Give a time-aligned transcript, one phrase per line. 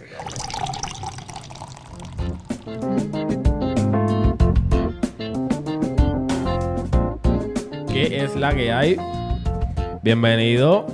[0.00, 0.32] cabrón.
[7.88, 8.96] ¿Qué es la que hay?
[10.02, 10.86] Bienvenido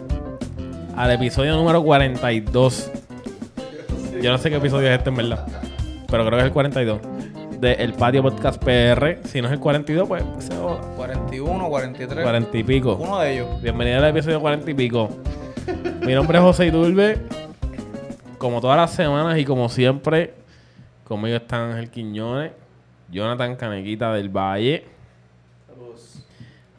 [0.96, 2.90] al episodio número 42.
[4.20, 5.46] Yo no sé qué episodio es este en verdad,
[6.10, 7.00] pero creo que es el 42
[7.60, 9.18] de El Patio Podcast PR.
[9.24, 10.80] Si no es el 42, pues se joda.
[10.96, 12.24] 41, 43.
[12.24, 12.96] 40 y pico.
[13.00, 13.62] Uno de ellos.
[13.62, 15.08] Bienvenido al episodio 40 y pico.
[16.04, 17.18] Mi nombre es José Idulbe.
[18.38, 20.32] Como todas las semanas y como siempre,
[21.02, 22.52] conmigo están Ángel Quiñones,
[23.10, 24.84] Jonathan Canequita del Valle,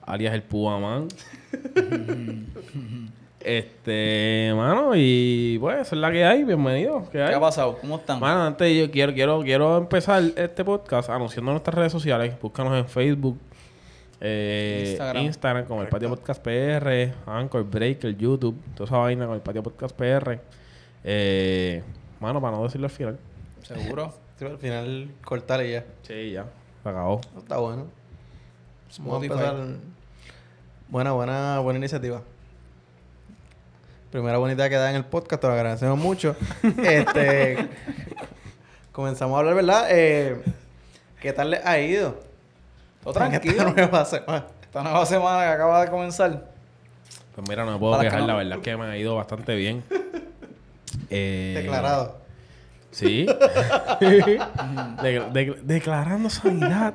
[0.05, 1.09] alias el Puamán.
[3.41, 6.45] este, mano, y pues, esa es la que hay.
[6.45, 7.03] Bienvenido.
[7.11, 7.77] ¿Qué ha pasado?
[7.77, 8.21] ¿Cómo están?
[8.21, 12.35] Mano, antes yo quiero, quiero, quiero empezar este podcast anunciando nuestras redes sociales.
[12.41, 13.38] Búscanos en Facebook,
[14.21, 15.23] eh, Instagram.
[15.25, 19.61] Instagram, como el Patio Podcast PR, Anchor, Breaker, YouTube, toda esa vaina con el Patio
[19.61, 20.39] Podcast PR.
[21.03, 21.84] Eh,
[22.20, 23.20] mano, para no decirlo al final.
[23.63, 24.13] ¿Seguro?
[24.39, 25.83] Sí, al final cortarle ya.
[26.03, 26.45] Sí, ya.
[26.81, 27.19] Se acabó.
[27.38, 27.88] Está bueno.
[29.00, 29.56] Vamos a empezar.
[30.88, 32.22] Buena, buena, buena iniciativa.
[34.11, 36.38] Primera bonita que da en el podcast, te lo agradecemos mucho.
[36.83, 37.67] este
[38.94, 39.88] comenzamos a hablar, ¿verdad?
[39.89, 40.41] Eh,
[41.22, 42.11] ¿Qué tal les ha ido?
[43.03, 43.73] Todo esta tranquilo.
[43.73, 44.45] nueva semana.
[44.61, 46.50] Esta nueva semana que acaba de comenzar.
[47.36, 48.22] Pues mira, no me puedo Para que quejar.
[48.22, 49.84] no- La verdad es que me ha ido bastante bien.
[51.09, 52.17] Eh, Declarado.
[52.91, 53.25] Sí.
[53.99, 56.93] De- de- declarando sanidad.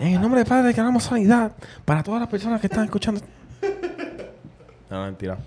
[0.00, 1.52] En el nombre de Padre declaramos sanidad
[1.84, 3.20] para todas las personas que están escuchando.
[4.90, 5.38] No, no, mentira.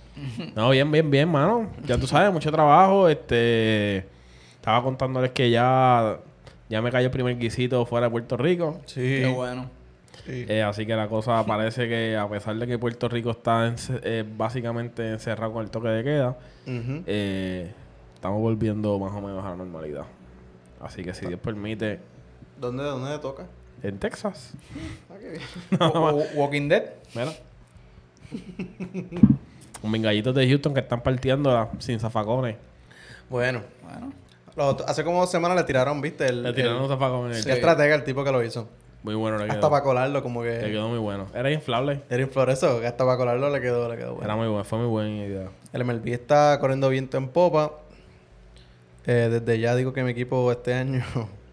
[0.56, 1.70] No, bien, bien, bien, mano.
[1.86, 3.08] Ya tú sabes, mucho trabajo.
[3.08, 4.06] Este.
[4.56, 6.18] Estaba contándoles que ya.
[6.70, 8.82] Ya me cayó el primer guisito fuera de Puerto Rico.
[8.86, 9.20] Sí.
[9.22, 9.70] Qué bueno.
[10.26, 10.46] Sí.
[10.50, 13.74] Eh, así que la cosa parece que, a pesar de que Puerto Rico está
[14.04, 17.72] eh, básicamente encerrado con el toque de queda, eh,
[18.16, 20.06] estamos volviendo más o menos a la normalidad.
[20.82, 22.00] Así que si Dios permite,
[22.60, 23.46] ¿Dónde, ¿Dónde le toca?
[23.84, 24.54] en Texas.
[25.80, 26.84] O- Walking Dead.
[27.16, 27.32] Mira.
[29.84, 32.56] Un mingallitos de Houston que están partiendo sin zafacones.
[33.30, 34.12] Bueno, Bueno.
[34.56, 36.26] lo- hace como dos semanas le tiraron, ¿viste?
[36.28, 37.46] El, Le tiraron el- los zafacones.
[37.46, 38.68] el estratega, el tipo que lo hizo.
[39.04, 39.70] Muy bueno le Hasta quedó.
[39.70, 40.60] para colarlo, como que.
[40.62, 41.28] Le quedó muy bueno.
[41.34, 42.02] Era inflable.
[42.10, 44.26] Era infloreso, que hasta para colarlo le quedó, le quedó bueno.
[44.26, 44.64] Era muy bueno.
[44.64, 45.50] Fue muy buena idea.
[45.72, 47.74] El MLB está corriendo viento en popa.
[49.06, 51.02] Eh, desde ya digo que mi equipo este año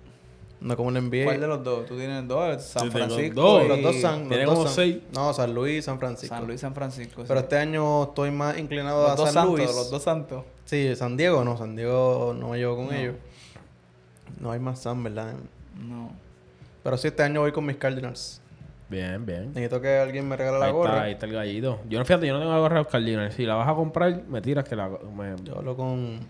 [0.60, 1.24] no como el NBA.
[1.24, 1.86] ¿Cuál de los dos?
[1.86, 3.40] Tú tienes dos, San Francisco.
[3.40, 3.64] dos.
[3.64, 4.96] y- Los dos San, los Tiene dos San- seis.
[5.12, 6.34] No, San Luis, San Francisco.
[6.34, 7.20] San Luis, San Francisco.
[7.22, 7.26] sí.
[7.28, 9.66] Pero este año estoy más inclinado los a dos San santos, Luis.
[9.76, 10.44] los dos santos.
[10.64, 12.92] Sí, San Diego no, San Diego no me llevo con No.
[12.92, 13.14] ellos.
[14.40, 15.34] No hay más San, ¿verdad?
[15.78, 16.10] No.
[16.84, 18.40] Pero sí, este año voy con mis Cardinals.
[18.88, 19.48] Bien, bien.
[19.48, 21.02] Necesito que alguien me regale la Ahí está, gorra.
[21.02, 21.80] ahí está el gallito.
[21.88, 23.32] Yo no fíjate, yo no tengo la gorra de Oscar Liner.
[23.32, 24.88] Si la vas a comprar, me tiras que la.
[24.88, 26.20] me- Yo hablo con...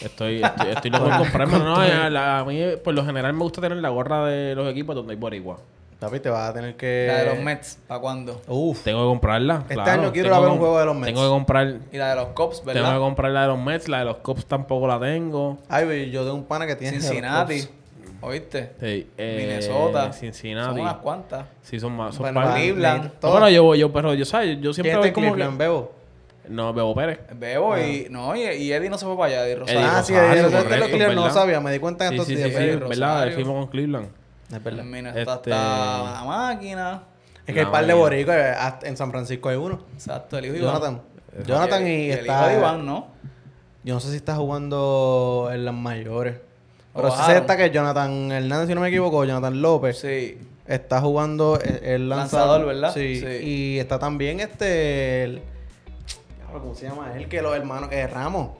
[0.00, 1.58] Estoy, estoy, estoy loco por comprarme.
[1.58, 1.76] No,
[2.08, 5.12] la- a mí, por lo general, me gusta tener la gorra de los equipos donde
[5.12, 5.58] hay boricua.
[5.98, 7.08] Papi, te vas a tener que...
[7.08, 8.40] La de los Mets, ¿para cuándo?
[8.48, 8.82] Uf.
[8.84, 9.56] Tengo que comprarla.
[9.68, 10.00] Este claro.
[10.02, 11.06] año quiero ir a ver un juego de los Mets.
[11.12, 11.74] Tengo que comprar.
[11.92, 12.98] Y la de los Cops, Tengo que ¿verdad?
[12.98, 15.58] comprar la de los Mets, la de los Cubs tampoco la tengo.
[15.68, 16.92] Ay, yo tengo un pana que tiene...
[16.92, 17.68] de los Cincinnati.
[18.22, 18.72] ¿Oíste?
[18.80, 20.12] Sí, eh, Minnesota.
[20.12, 20.68] Cincinnati.
[20.70, 21.46] Son unas cuantas.
[21.62, 22.14] Sí, son más.
[22.14, 23.12] Son Bueno, par- Cleveland.
[23.22, 24.58] No, bueno, yo, yo, pero yo, ¿sabes?
[24.60, 25.32] Yo siempre ¿Quién voy está en como que...
[25.36, 25.92] Cleveland, Bebo?
[26.48, 27.20] No, Bebo Pérez.
[27.34, 27.80] Bebo Ah.
[27.80, 28.06] y...
[28.10, 29.80] No, y, y Eddie no se fue para allá, Eddie Rosario.
[29.80, 30.42] Eddie ah, sí, Rosario,
[30.78, 31.60] los Cleveland, no sabía.
[31.60, 32.50] Me di cuenta en estos sí, sí, días.
[32.56, 33.26] sí, Eddie ¿verdad?
[33.28, 34.08] Él firmó con Cleveland.
[34.52, 34.80] Es verdad.
[34.80, 37.02] En Minnesota Este- está la máquina.
[37.46, 37.98] Es que el par de no.
[37.98, 38.54] boricuas, eh,
[38.88, 39.80] en San Francisco hay uno.
[39.94, 40.60] Exacto, el hijo de.
[40.60, 41.02] Jonathan.
[41.46, 42.32] Jonathan y, el está...
[42.42, 43.06] hijo de Iván, ¿no?
[43.82, 46.36] Yo no sé si está jugando en las mayores.
[46.94, 50.38] Pero O sí está que Jonathan Hernández, si no me equivoco, Jonathan López, Sí.
[50.66, 52.94] está jugando el, el Lanzador, lanzador, ¿verdad?
[52.94, 53.20] Sí.
[53.20, 53.26] Sí.
[53.46, 55.24] Y está también este...
[55.24, 55.42] El,
[56.52, 57.12] ¿Cómo se llama?
[57.16, 57.28] él?
[57.28, 57.88] que los hermanos...
[57.88, 58.50] que es Ramos.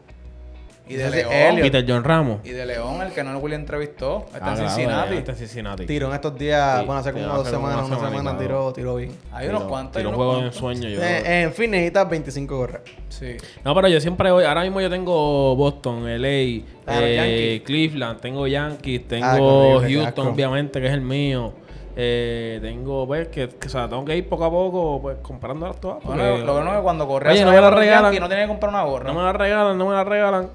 [0.90, 1.32] Y de León.
[1.32, 1.62] Elliot.
[1.62, 2.40] Peter John Ramos.
[2.44, 4.24] Y de León, el que no Willy entrevistó.
[4.26, 5.14] Está Ah, en claro, Cincinnati.
[5.14, 5.86] Está en Cincinnati.
[5.86, 8.10] Tiró en estos días, Sí, bueno, hace como tiró dos hace como semanas, una una
[8.10, 9.12] semana tiró, tiró bien.
[9.32, 9.96] Hay unos cuantos.
[9.96, 10.56] hay Tiró unos juego de cuantos.
[10.56, 10.88] ensueño.
[10.88, 11.02] Yo.
[11.02, 12.82] Eh, en fin, necesitas 25 gorras.
[13.08, 13.36] Sí.
[13.64, 14.44] No, pero yo siempre voy.
[14.44, 17.62] Ahora mismo yo tengo Boston, LA, Ah, eh, Yankees.
[17.62, 20.34] Cleveland, tengo Yankees, tengo Ah, horrible, qué Houston, asco.
[20.34, 21.52] obviamente, que es el mío.
[21.96, 25.78] Eh, tengo, pues, que, que, o sea, tengo que ir poco a poco, pues, comprándolas
[25.80, 26.02] todas.
[26.04, 28.14] Bueno, porque- lo bueno es que cuando corría Oye, no me la regalan.
[28.18, 29.12] No tenía que comprar una gorra.
[29.12, 30.48] No me la regalan, no me la regalan.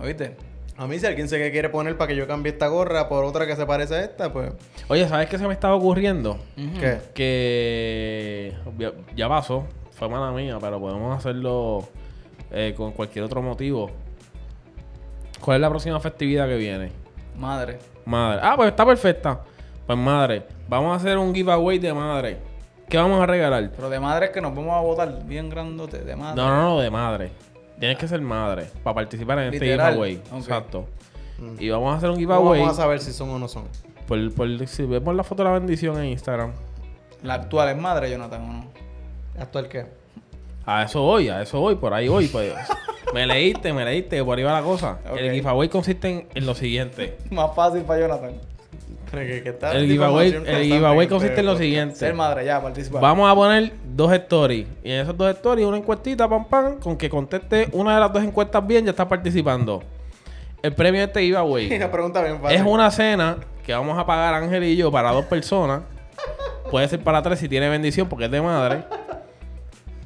[0.00, 0.36] ¿Oíste?
[0.76, 3.24] A mí, si alguien se que quiere poner para que yo cambie esta gorra por
[3.24, 4.52] otra que se parece a esta, pues...
[4.86, 6.38] Oye, ¿sabes qué se me estaba ocurriendo?
[6.54, 7.00] ¿Qué?
[7.14, 8.54] Que
[9.16, 11.88] ya, pasó, fue mala mía, pero podemos hacerlo
[12.52, 13.90] eh, con cualquier otro motivo.
[15.40, 16.92] ¿Cuál es la próxima festividad que viene?
[17.36, 17.78] Madre.
[18.04, 18.40] Madre.
[18.40, 19.40] Ah, pues está perfecta.
[19.84, 22.38] Pues madre, vamos a hacer un giveaway de madre.
[22.88, 23.70] ¿Qué vamos a regalar?
[23.74, 25.98] Pero de madre es que nos vamos a botar bien grandote.
[25.98, 26.36] De madre.
[26.36, 27.30] No, no, no, de madre.
[27.78, 29.92] Tienes que ser madre para participar en este Literal.
[29.94, 30.16] giveaway.
[30.32, 30.38] Ok.
[30.38, 30.86] Exacto.
[31.58, 32.60] Y vamos a hacer un giveaway.
[32.60, 33.64] vamos a saber si son o no son.
[34.06, 36.52] Por, por- si vemos la foto de la bendición en Instagram.
[37.22, 38.64] La actual es madre, Jonathan, ¿o no?
[39.40, 39.86] ¿Actual qué?
[40.66, 42.26] A eso voy, a eso voy, por ahí voy.
[42.26, 42.52] Pues.
[43.14, 44.98] me leíste, me leíste, por ahí va la cosa.
[45.16, 47.16] El giveaway consiste en, en lo siguiente.
[47.30, 48.32] Más fácil para Jonathan.
[49.10, 49.76] ¿Qué, qué tal?
[49.76, 51.96] El giveaway, el giveaway consiste en lo siguiente.
[51.96, 53.00] Ser madre, ya, participar.
[53.00, 54.66] Vamos a poner dos stories.
[54.84, 56.78] Y en esos dos stories, una encuestita, pam, pam.
[56.78, 59.82] Con que conteste una de las dos encuestas bien, ya está participando.
[60.62, 62.58] El premio de este giveaway Una pregunta bien fácil.
[62.58, 65.82] es una cena que vamos a pagar Ángel y yo para dos personas.
[66.70, 68.84] Puede ser para tres si tiene bendición porque es de madre.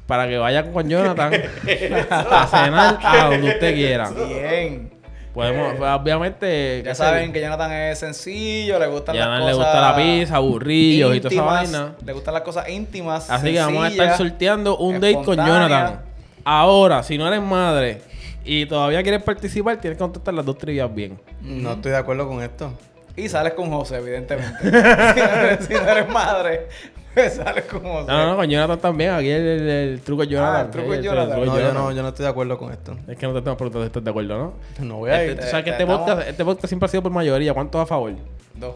[0.07, 1.33] Para que vaya con Jonathan
[2.09, 4.09] a cenar a donde usted quiera.
[4.11, 4.92] Bien.
[5.33, 6.83] Podemos, obviamente.
[6.85, 9.55] Ya saben sé, que Jonathan es sencillo, le gustan las le cosas.
[9.55, 11.95] gusta la pizza, burrillos y toda esa vaina.
[12.05, 13.29] Le gustan las cosas íntimas.
[13.29, 15.35] Así que vamos a estar sorteando un date con.
[15.35, 16.01] Jonathan.
[16.45, 18.01] Ahora, si no eres madre
[18.45, 21.19] y todavía quieres participar, tienes que contestar las dos trivias bien.
[21.41, 22.73] No estoy de acuerdo con esto.
[23.15, 24.57] Y sales con José, evidentemente.
[25.61, 27.02] si no eres madre, pues
[27.83, 29.11] No, no, no, con Jonathan también.
[29.11, 30.55] Aquí el, el- el truco es Jonathan.
[30.55, 31.45] Ah, el truco es Jonathan.
[31.45, 32.95] No, yo no, yo no estoy de acuerdo con esto.
[33.07, 34.53] Es que no te estamos preguntando si estás de acuerdo, ¿no?
[34.85, 35.39] No voy a Este- ir.
[35.39, 37.53] tú sabes que te- este estamos- podcast, este podcast siempre ha sido por mayoría.
[37.53, 38.13] ¿Cuántos a favor?
[38.55, 38.75] Dos.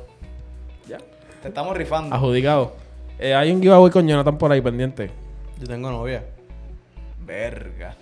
[0.87, 0.97] Ya.
[1.41, 2.15] Te estamos rifando.
[2.15, 2.73] Adjudicado.
[3.19, 5.09] Eh, hay un giveaway con Jonathan por ahí pendiente.
[5.59, 6.23] Yo tengo novia.
[7.25, 7.95] Verga.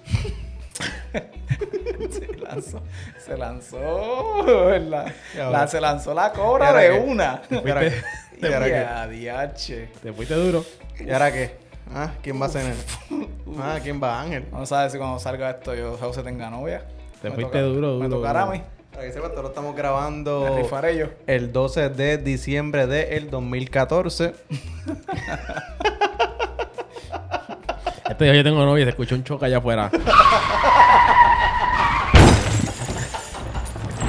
[2.12, 2.82] se lanzó.
[3.18, 4.78] Se lanzó.
[4.80, 7.00] La, se lanzó la ¿Y cobra de qué?
[7.00, 7.42] una.
[8.42, 8.66] ¿Y ahora
[9.08, 9.14] qué?
[9.16, 9.90] Diache.
[10.02, 10.66] Te fuiste duro.
[11.00, 11.56] ¿Y ahora qué?
[11.94, 12.12] ¿Ah?
[12.22, 12.74] ¿Quién va a cenar?
[13.58, 14.20] Ah, ¿quién va?
[14.20, 14.46] Ángel.
[14.52, 16.84] Vamos a ver si cuando salga esto yo José tenga novia.
[17.22, 18.58] Te Me fuiste toca- duro, Me duro, tocará a duro.
[18.58, 18.64] mí.
[18.92, 20.58] Para que sepas, todo lo estamos grabando
[21.28, 24.34] el 12 de diciembre del 2014.
[28.10, 29.90] Este día yo tengo novia y se escuchó un choque allá afuera.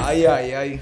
[0.04, 0.80] Ay, ay, ay.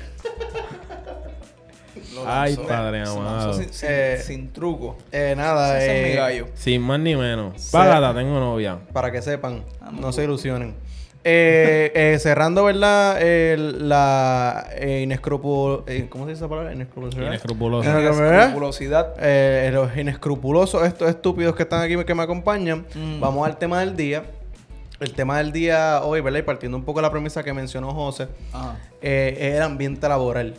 [2.15, 2.69] Lo Ay, lanzó.
[2.69, 3.55] padre lanzó amado.
[3.55, 4.97] Sin, sin- Eh, sin truco.
[5.13, 6.47] Eh, nada, Ese es eh, mi gallo.
[6.55, 7.69] Sin más ni menos.
[7.73, 8.79] Págata, tengo novia.
[8.93, 10.01] para que sepan, Vamos.
[10.01, 10.75] no se ilusionen.
[11.27, 13.19] Eh, eh, cerrando, ¿verdad?
[13.81, 16.73] La eh, inescrupu- eh, ¿Cómo se dice esa palabra?
[16.75, 17.27] Inescrupulosidad.
[17.29, 17.89] Inescrupuloso.
[17.91, 18.41] Eh, ¿verdad?
[18.43, 19.15] Escrupulosidad.
[19.21, 22.85] Eh, los inescrupulosos, estos estúpidos que están aquí que me acompañan.
[22.95, 23.21] Mm.
[23.21, 24.23] Vamos al tema del día.
[25.01, 26.39] El tema del día hoy, ¿verdad?
[26.41, 28.77] Y partiendo un poco de la premisa que mencionó José, Ajá.
[29.03, 30.55] eh, es el ambiente laboral.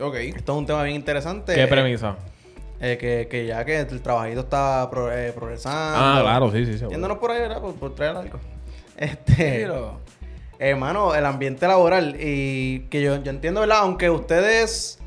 [0.00, 0.14] Ok.
[0.16, 1.54] Esto es un tema bien interesante.
[1.54, 2.16] ¿Qué eh, premisa?
[2.80, 5.78] eh, que, que ya que el trabajito está pro- eh, progresando.
[5.98, 6.84] Ah, claro, sí, sí, sí.
[6.90, 7.60] Yéndonos por ahí, ¿verdad?
[7.60, 8.38] Por, por traer algo.
[8.96, 9.34] Este.
[9.62, 10.00] Pero,
[10.58, 12.16] Hermano, el ambiente laboral.
[12.18, 13.78] Y que yo, yo entiendo, ¿verdad?
[13.80, 14.98] Aunque ustedes.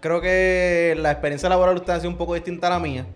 [0.00, 3.06] Creo que la experiencia laboral de ustedes ha sido un poco distinta a la mía.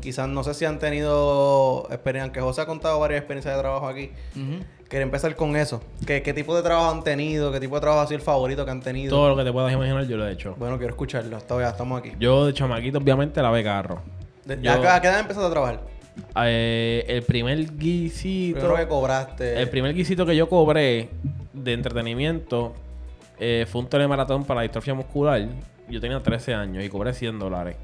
[0.00, 3.86] Quizás no sé si han tenido experiencia, aunque José ha contado varias experiencias de trabajo
[3.86, 4.12] aquí.
[4.34, 4.64] ujú.
[4.88, 5.82] Quería empezar con eso.
[6.06, 7.52] ¿Qué, ¿Qué tipo de trabajo han tenido?
[7.52, 9.10] ¿Qué tipo de trabajo ha sido el favorito que han tenido?
[9.14, 10.54] Todo lo que te puedas imaginar yo lo he hecho.
[10.58, 11.36] Bueno, quiero escucharlo.
[11.36, 12.12] Hasta ya estamos aquí.
[12.18, 14.00] Yo de chamaquito obviamente lavé carro.
[14.46, 15.80] De- yo- ¿A, a qué edad empezaste a trabajar?
[16.46, 18.58] Eh, el primer guisito...
[18.60, 19.60] Primero que cobraste.
[19.60, 21.10] El primer guisito que yo cobré
[21.52, 22.72] de entretenimiento
[23.38, 25.46] eh, fue un telemaratón para la distrofia muscular.
[25.88, 27.76] Yo tenía 13 años y cobré 100 dólares.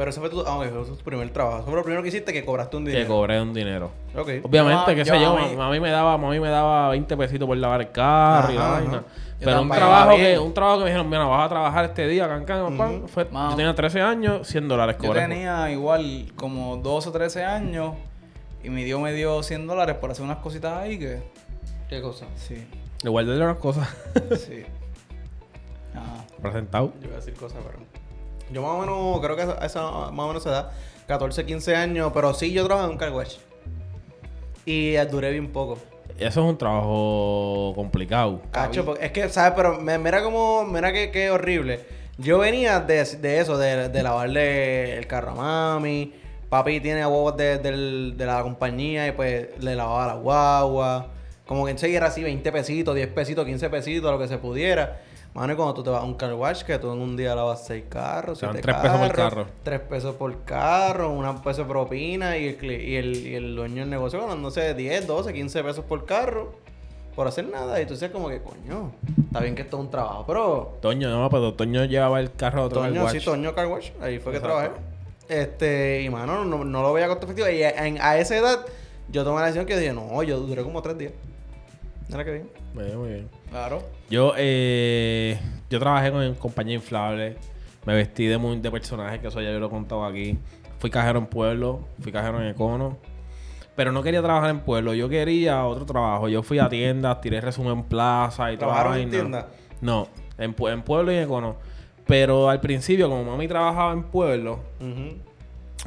[0.00, 1.58] Pero eso fue tu, ah, ok, eso fue tu primer trabajo.
[1.58, 3.08] Eso fue lo primero que hiciste que cobraste un Que dinero.
[3.08, 3.90] cobré un dinero.
[4.16, 4.30] Ok.
[4.44, 7.18] Obviamente, Yo- qué yo sé yo, a mí- mami me daba, mami me daba 20
[7.18, 8.92] pesitos por lavar el carro y la vaina.
[8.92, 12.08] Yo Pero un trabajo que, un trabajo que me dijeron, mira, vas a trabajar este
[12.08, 13.08] día, can, can, pan", Ujú.
[13.08, 13.50] fue, Mao.
[13.50, 15.20] yo tenía 13 años, 100 dólares Yo cobré.
[15.20, 17.92] tenía igual como 12 o 13 años
[18.64, 21.22] y mi Dios me dio 100 dólares por hacer unas cositas ahí que...
[21.90, 22.24] ¿Qué cosa?
[22.36, 22.66] Sí,
[23.02, 23.86] Le guardé unas cosas
[24.38, 24.64] sí.
[25.94, 26.24] Ajá.
[26.40, 26.94] presentado.
[27.02, 27.80] Yo voy a decir cosas, pero.
[28.52, 30.70] Yo más o menos, creo que a esa más o menos se da
[31.06, 33.36] 14, 15 años, pero sí yo trabajé en un car wash.
[34.66, 35.78] Y duré bien poco.
[36.18, 38.42] Eso es un trabajo complicado.
[38.50, 39.54] Cacho, porque es que, ¿sabes?
[39.56, 41.80] Pero me- mira como, mira que, que horrible.
[42.18, 46.12] Yo venía de, de eso, de, de lavarle el carro a mami.
[46.50, 51.06] Papi tiene guaguas de, del- de la compañía y pues le lavaba la guagua.
[51.46, 55.00] Como que enseguida era así 20 pesitos, 10 pesitos, 15 pesitos, lo que se pudiera.
[55.32, 57.34] Mano, y cuando tú te vas a un car wash, que tú en un día
[57.36, 59.46] lavas 6 carros, Te dan 7 tres pesos por carro.
[59.62, 63.76] 3 pesos por carro, una peso de propina y el, y el, y el dueño
[63.82, 66.52] del negocio ganándose 10, 12, 15 pesos por carro
[67.14, 67.80] por hacer nada.
[67.80, 68.90] Y tú dices como que, coño,
[69.26, 70.78] está bien que esto es un trabajo, pero...
[70.80, 73.20] Toño, no, pero Toño llevaba el carro a otro Toño, car sí.
[73.24, 74.70] Toño Car Wash, ahí fue que trabajé.
[75.28, 77.48] Este, y mano, no, no lo veía costo efectivo.
[77.48, 78.66] Y a, en- a esa edad,
[79.08, 81.12] yo tomé la decisión que dije, no, yo duré como 3 días.
[82.10, 82.50] Mira que bien.
[82.74, 83.28] Muy bien, muy bien.
[83.50, 83.82] Claro.
[84.10, 85.38] Yo, eh,
[85.70, 87.36] yo trabajé con compañía inflable.
[87.86, 90.38] Me vestí de, muy, de personaje, que eso ya yo lo he contado aquí.
[90.78, 92.98] Fui cajero en Pueblo, fui cajero en Econo.
[93.76, 96.28] Pero no quería trabajar en pueblo, yo quería otro trabajo.
[96.28, 99.46] Yo fui a tiendas, tiré resumen en plaza y toda la ¿Trabajaron en tiendas?
[99.80, 101.56] No, en, pue- en pueblo y en econo.
[102.06, 105.22] Pero al principio, como mami trabajaba en pueblo, en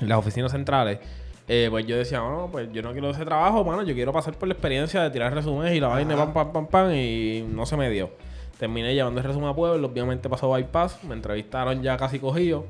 [0.10, 1.00] las oficinas centrales,
[1.48, 3.84] eh, pues yo decía, no, pues yo no quiero ese trabajo, mano.
[3.84, 6.68] Yo quiero pasar por la experiencia de tirar resúmenes y la vaina, pam, pam, pam,
[6.68, 8.12] pam, y no se me dio.
[8.58, 12.66] Terminé llevando el resumen a pueblo, obviamente pasó bypass, me entrevistaron ya casi cogido.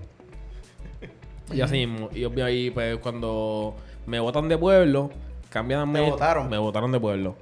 [1.53, 2.09] Y así mismo.
[2.13, 3.75] Y obviamente, pues cuando
[4.07, 5.11] me votan de pueblo,
[5.49, 6.49] cambian ¿Te votaron?
[6.49, 7.35] Me votaron de pueblo.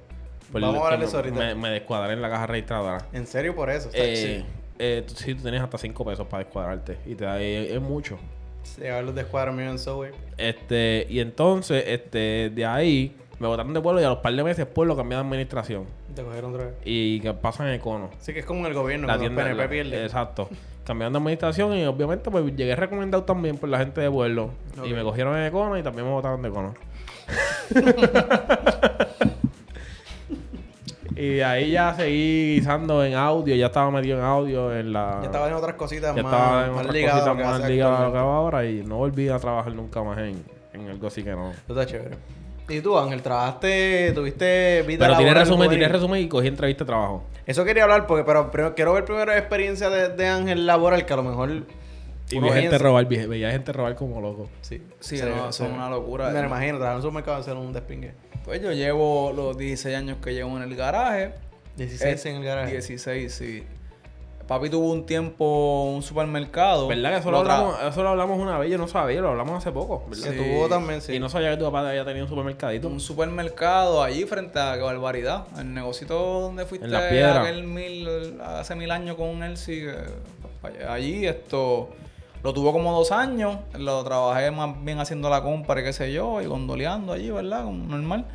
[0.51, 1.39] Por Vamos a hablar de me- eso ahorita.
[1.39, 3.05] Me, me descuadré en la caja registradora.
[3.13, 3.89] En serio, por eso.
[3.89, 4.45] Sea, Eh, sí.
[4.79, 6.97] eh, tú- sí, tú tienes hasta 5 pesos para descuadrarte.
[7.05, 8.17] Y te da, es, es mucho.
[8.79, 10.11] Llevar los de en Subway.
[10.37, 14.43] Este, y entonces, este, de ahí me botaron de pueblo y a los par de
[14.43, 15.85] meses después lo cambié de administración.
[16.15, 16.75] Te cogieron otra vez.
[16.85, 18.11] Y que pasan en Econo.
[18.19, 20.03] Sí, que es como el gobierno, La cuando el tienda, PNP pierde.
[20.03, 20.47] Exacto.
[20.85, 24.51] Cambiando de administración y obviamente pues llegué recomendado también por la gente de pueblo.
[24.79, 24.85] Ok.
[24.85, 26.73] Y me cogieron en Econo y también me botaron de Econo.
[31.23, 35.19] y de ahí ya seguí guisando en audio, ya estaba metido en audio en la...
[35.21, 37.99] Ya estaba en otras cositas ya más, estaba en más otras cositas que más ligadas
[37.99, 41.07] a lo que hago ahora y no volví a trabajar nunca más en, en algo
[41.07, 41.51] así que no.
[41.51, 42.17] Eso está chévere.
[42.69, 46.87] ¿Y tú, Ángel, trabajaste, tuviste vida Pero laboral resumen, tiré resumen y cogí entrevista de
[46.87, 47.23] trabajo.
[47.45, 51.05] Eso quería hablar porque, pero primero, quiero ver primero la experiencia de, de Ángel laboral,
[51.05, 51.49] que a lo mejor...
[52.29, 54.47] Y vi gente robar, veía gente robar como loco.
[54.61, 56.29] Sí, Sí, Se- no, se- son una locura.
[56.29, 58.13] Me lo imagino, trabajar en un supermercado hacer un despingue.
[58.45, 61.33] Pues yo llevo los 16 años que llevo en el garaje.
[61.77, 62.71] 16 Eh, en el garaje.
[62.71, 63.63] 16, sí.
[64.47, 66.87] Papi tuvo un tiempo un supermercado.
[66.87, 68.69] ¿Verdad que eso lo, hablamos, eso lo hablamos una vez?
[68.69, 70.03] Yo no sabía, lo hablamos hace poco.
[70.09, 70.31] ¿verdad?
[70.31, 70.37] Sí.
[70.37, 71.13] tuvo también, sí.
[71.13, 72.87] Y no sabía que tu papá había tenido un supermercadito.
[72.89, 75.45] Un supermercado allí frente a qué barbaridad.
[75.57, 79.81] El negocito donde fuiste En aquel mil, hace mil años con él, sí.
[79.85, 81.89] que- allí esto
[82.43, 83.57] lo tuvo como dos años.
[83.77, 87.63] Lo trabajé más bien haciendo la compra y qué sé yo, y gondoleando allí, ¿verdad?
[87.65, 88.25] Como normal.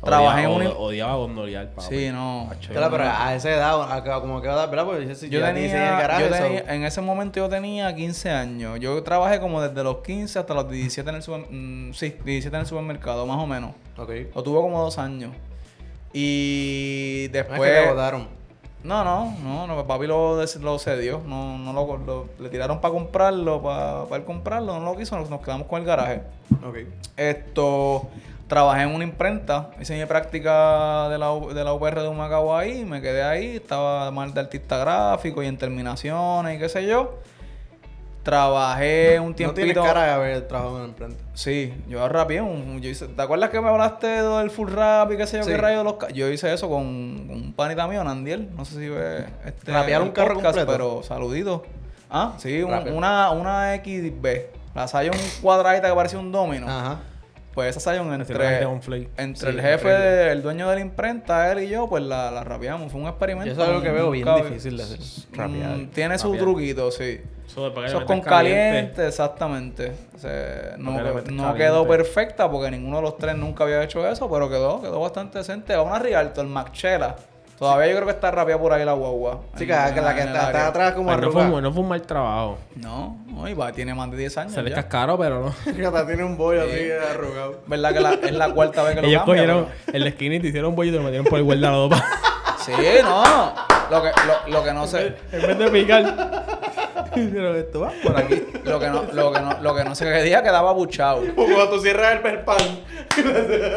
[0.00, 0.76] Trabajé en Odiaba- un.
[0.86, 1.88] Odiaba gondolear, papi.
[1.96, 2.48] Sí, no.
[2.68, 4.84] Claro, pero a esa edad, a- como que va a dar, ¿verdad?
[4.84, 7.40] Porque si Yo ya 16 en el tenía, garaje, yo so- tenía- en ese momento
[7.40, 8.78] yo tenía 15 años.
[8.78, 11.94] Yo trabajé como desde los 15 hasta los 17 en el supermercado.
[11.94, 13.72] sí, 17 en el supermercado, más o menos.
[13.96, 14.10] Ok.
[14.36, 15.32] Lo tuvo como dos años.
[16.12, 17.60] Y No es después.
[17.60, 18.28] que te votaron.
[18.88, 21.20] No, no, no, no, papi lo, lo cedió.
[21.26, 25.28] No, no lo, lo- le tiraron para comprarlo, para él comprarlo, no lo quiso, nos,
[25.28, 26.22] nos quedamos con el garaje.
[26.66, 26.78] Ok.
[27.16, 28.08] Esto,
[28.46, 32.84] trabajé en una imprenta, hice mi práctica de la, de la UPR de Humacao ahí,
[32.86, 37.18] me quedé ahí, estaba mal de artista gráfico y en terminaciones y qué sé yo.
[38.22, 39.64] Trabajé un No tiempito.
[39.64, 41.24] tienes cara de haber trabajado en la imprenta.
[41.34, 45.16] Sí, yo rapié un, yo hice, ¿Te acuerdas que me hablaste del full rap y
[45.16, 45.50] qué sé yo Sí.
[45.50, 48.50] qué rayo de los Yo hice eso con un panita mío, Nandiel.
[48.54, 50.66] No sé si ve este ¿Rapear un carro completo?
[50.70, 51.64] pero saludito.
[52.10, 54.50] Ah, sí, un- una, una XB.
[54.74, 56.68] La Scion cuadradita que parecía un domino.
[56.68, 56.98] Ajá.
[57.54, 58.62] Pues esa Scion Ese entre,
[59.16, 62.30] entre Sí, el jefe, de- el dueño de la imprenta, él y yo, pues la,
[62.30, 62.92] la rapeamos.
[62.92, 63.50] Fue un experimento.
[63.50, 64.98] Eso es algo que veo bien difícil de hacer.
[64.98, 65.76] Mm, Rapear.
[65.94, 66.44] tiene su Rapear.
[66.44, 67.20] truquito, sí.
[67.58, 69.92] Eso, es para que Eso le es con caliente, exactamente.
[70.14, 71.32] O sea, no, caliente.
[71.56, 75.38] quedó perfecta porque ninguno de los tres nunca había hecho eso, pero quedó, quedó bastante
[75.38, 75.74] decente.
[75.74, 77.16] Va una Rialto, el Maxchela.
[77.58, 79.40] Todavía yo creo que está rapeada por ahí la guagua.
[79.56, 82.02] Sí, En- que, la que está, está atrás como no fue, no fue un mal
[82.02, 82.58] trabajo.
[82.76, 84.52] No, no, va, tiene más de 10 años.
[84.52, 84.76] Se le ya.
[84.76, 85.48] cascaro, pero no.
[85.88, 87.58] Hasta tiene un bollo así arrugado.
[87.66, 90.36] ¿Verdad que la- es la cuarta vez que lo Ellos cambia, cogieron pero- el skinny
[90.36, 92.04] y te hicieron un bollo y te lo metieron por el guardado pa-
[92.64, 92.72] Sí,
[93.02, 93.67] no.
[93.90, 95.14] Lo que, lo, lo que no sé.
[95.32, 96.46] En vez de picar.
[97.16, 98.44] Hicieron esto, va por aquí.
[98.64, 101.22] Lo que no, lo que no, lo que no sé qué día quedaba buchado.
[101.34, 102.58] Como cuando tú cierras el, pan.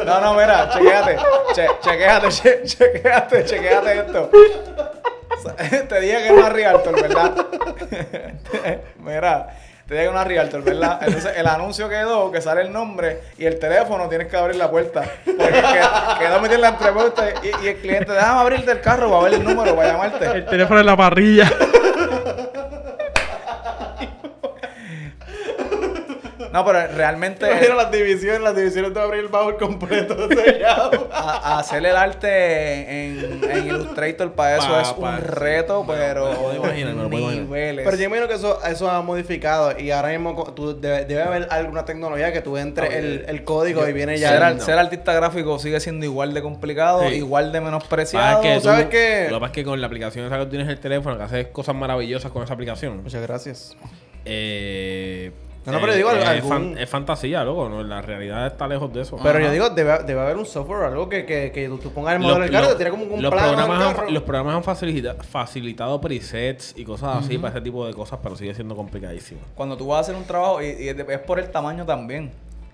[0.05, 1.17] No, no, mira, chequéate.
[1.53, 4.29] Che, chequéate, che, chequéate, chequéate esto.
[5.87, 7.45] Te dije que era una Realtor, ¿verdad?
[8.99, 9.47] mira,
[9.91, 10.99] te era una Realtor, ¿verdad?
[11.01, 14.71] Entonces el anuncio quedó, que sale el nombre y el teléfono, tienes que abrir la
[14.71, 15.03] puerta.
[15.25, 19.09] Porque que- quedó metido en la entrevista y, y el cliente, déjame abrirte el carro
[19.11, 20.25] para ver el número, para llamarte.
[20.27, 21.51] El teléfono en la parrilla.
[26.51, 27.47] No, pero realmente...
[27.59, 31.07] Pero las divisiones, las divisiones te va a abrir el baúl completo sellado.
[31.11, 35.83] a- a hacer el arte en, en Illustrator para eso Pa- es pa- un reto,
[35.87, 37.47] pero lo puedo imaginar, imaginar.
[37.85, 41.47] Pero yo imagino que eso, eso ha modificado y ahora mismo tú debe, debe haber
[41.51, 44.29] alguna tecnología que tú entres el, el código y viene ya.
[44.29, 47.15] ser, el- ser artista gráfico sigue siendo igual de complicado, Sí.
[47.15, 48.41] igual de menospreciado.
[48.41, 49.27] es que tú- ¿sabes qué?
[49.29, 51.17] Lo que pasa es que con la aplicación esa que tú tienes en el teléfono,
[51.17, 53.01] que haces cosas maravillosas con esa aplicación.
[53.03, 53.75] Muchas gracias.
[54.25, 55.31] Eh,
[55.65, 57.69] No, no, pero digo, es, algún- fan- es fantasía, loco.
[57.69, 57.83] ¿no?
[57.83, 59.17] La realidad está lejos de eso.
[59.21, 59.45] Pero Ajá.
[59.47, 62.21] yo digo, debe, debe haber un software o algo que, que, que tú, pongas el
[62.21, 64.23] Los- modelo del carro y los- te tira como un los plano programas, han, los
[64.23, 68.55] programas han facilita- facilitado presets y cosas así para ese tipo de cosas, pero sigue
[68.55, 69.39] siendo complicadísimo.
[69.55, 72.31] Cuando tú vas a hacer un trabajo, y, y es, por el tamaño también.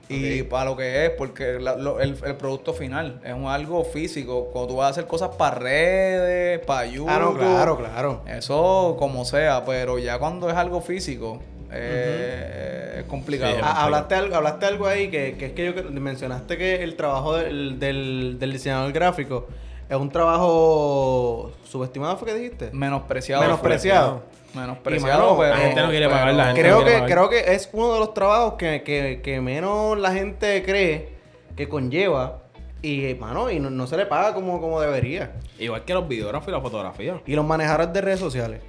[0.09, 3.83] Y para lo que es, porque la- lo- el, el producto final es un algo
[3.83, 4.45] físico.
[4.53, 7.09] Cuando tú vas a hacer cosas para redes, para YouTube.
[7.09, 8.21] Ah, no, claro, claro.
[8.25, 11.41] Eso como sea, pero ya cuando es algo físico,
[11.71, 13.55] eh, es complicado.
[13.55, 16.95] Sí, Ah, hablaste, algo, hablaste algo ahí que, que es que yo mencionaste que el
[16.95, 19.47] trabajo del, del, del diseñador gráfico
[19.89, 22.69] es un trabajo subestimado, ¿fue que dijiste?
[22.73, 23.41] Menospreciado.
[23.43, 24.23] Menospreciado.
[24.53, 25.49] Menospreciado, Y, mano, pero...
[25.49, 27.27] la gente no quiere pagar, la gente Creo no quiere que, pagar.
[27.27, 31.09] creo que es uno de los trabajos que, que, que menos la gente cree
[31.55, 32.39] que conlleva
[32.81, 35.33] y, mano, y no, no se le paga como, como debería.
[35.59, 37.21] Igual que los videógrafos y la fotografía.
[37.25, 38.61] Y los manejadores de redes sociales.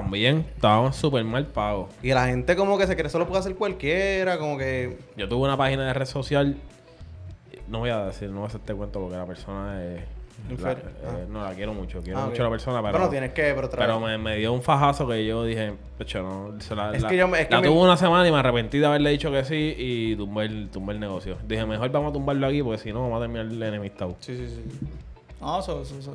[0.00, 1.90] También estaban súper mal pagos.
[2.02, 4.98] Y la gente como que se cree eso lo puede hacer cualquiera, como que...
[5.16, 6.56] Yo tuve una página de red social.
[7.68, 10.00] No voy a decir, no voy a hacer este cuento porque la persona es.
[10.60, 12.00] la- eh, No, la quiero mucho.
[12.02, 12.92] Quiero Ah, mucho a la persona, pero.
[12.98, 16.60] Bueno, tienes que, pero, Pero me, me dio un fajazo que yo dije, pecho, no.
[16.60, 18.32] se la, Es la- que yo me- es que la me- tuve una semana y
[18.32, 21.36] me arrepentí de haberle dicho que sí y tumbé el, tumbé el negocio.
[21.46, 24.16] Dije, mejor vamos a tumbarlo aquí porque si no, vamos a terminar el enemistado.
[24.20, 24.88] Sí, sí, sí.
[25.40, 26.14] No, eso, eso- eso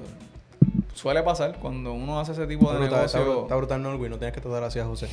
[0.97, 3.43] suele pasar cuando uno hace ese tipo de Brutal, está, negocio.
[3.43, 5.07] está brutal, no, Luis, no tienes que tratar así a José.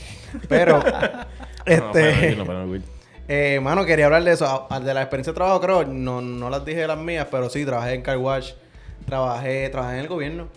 [0.49, 0.79] Pero,
[1.67, 2.37] No, este...
[2.37, 2.83] no, pero, Will.
[3.29, 4.67] Eh, mano, quería hablar de eso.
[4.83, 7.95] De la experiencia de trabajo, creo, no, no las dije las mías, pero sí, trabajé
[7.95, 8.53] en Car Wash,
[9.07, 10.49] trabajé, trabajé en el gobierno,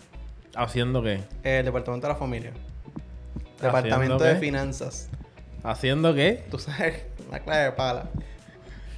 [0.54, 1.20] ¿Haciendo qué?
[1.44, 4.40] el departamento de la familia, ¿Haciendo departamento de qué?
[4.40, 5.08] finanzas.
[5.62, 6.44] ¿Haciendo qué?
[6.50, 8.08] Tú sabes, una clave de pala.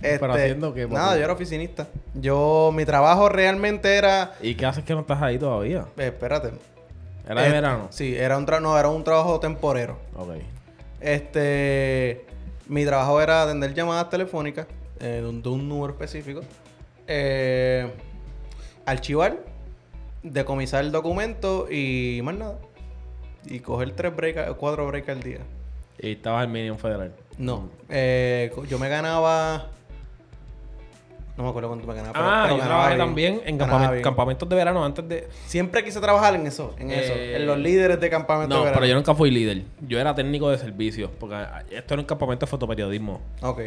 [0.02, 1.86] Este, ¿Pero haciendo qué, Nada, yo era oficinista.
[2.14, 4.32] Yo, mi trabajo realmente era.
[4.40, 5.84] ¿Y qué haces que no estás ahí todavía?
[5.98, 6.52] eh, espérate.
[7.28, 7.88] ¿Era de Eh, verano?
[7.90, 9.98] Sí, era un, tra- no, era un trabajo temporero.
[10.16, 10.30] Ok.
[11.00, 12.24] Este,
[12.68, 14.66] mi trabajo era atender llamadas telefónicas
[15.00, 16.40] eh, de, un, de un número específico,
[17.06, 17.90] eh,
[18.86, 19.38] archivar,
[20.22, 22.58] decomisar el documento y más nada.
[23.46, 25.38] Y coger tres breaks, cuatro breaks al día.
[25.98, 27.14] Y estabas en Minion Federal.
[27.38, 29.68] No, eh, yo me ganaba,
[31.40, 32.12] no me acuerdo cuánto me ganaba.
[32.12, 33.38] pero- ah, pero yo ganaba trabajé bien.
[33.38, 33.42] también
[33.96, 35.28] en campamentos de verano antes de...
[35.46, 38.54] Siempre quise trabajar en eso, en eso, Eh, en los líderes de campamento.
[38.54, 39.00] No, de pero yo verano.
[39.00, 39.62] nunca fui líder.
[39.86, 41.10] Yo era técnico de servicio.
[41.18, 41.36] Porque
[41.70, 43.20] esto era un campamento de fotoperiodismo.
[43.42, 43.60] Ok.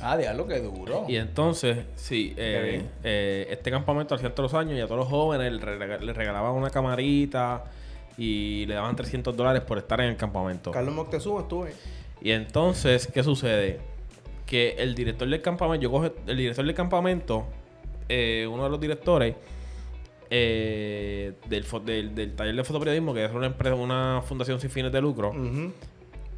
[0.00, 1.04] Ah, diablo, que duro.
[1.08, 5.08] Y entonces, sí, eh, eh, este campamento hacía todos los años y a todos los
[5.08, 7.64] jóvenes les regalaban una camarita
[8.16, 10.70] y le daban 300 dólares por estar en el campamento.
[10.70, 11.72] Carlos Moctezuma estuvo ahí.
[12.20, 13.80] Y entonces, ¿qué sucede?
[14.48, 17.46] Que el director del campamento, yo coge, el director del campamento,
[18.08, 19.34] eh, uno de los directores
[20.30, 24.90] eh, del, del, del taller de fotoperiodismo, que es una empresa, una fundación sin fines
[24.90, 25.32] de lucro,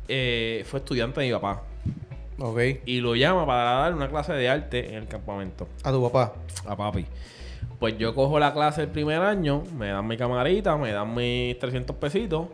[0.09, 1.63] eh, fue estudiante de mi papá.
[2.39, 2.59] Ok.
[2.87, 5.69] Y lo llama para dar una clase de arte en el campamento.
[5.85, 6.35] A tu papá.
[6.67, 7.07] A papi.
[7.79, 11.59] Pues yo cojo la clase el primer año, me dan mi camarita, me dan mis
[11.59, 12.49] 300 pesitos.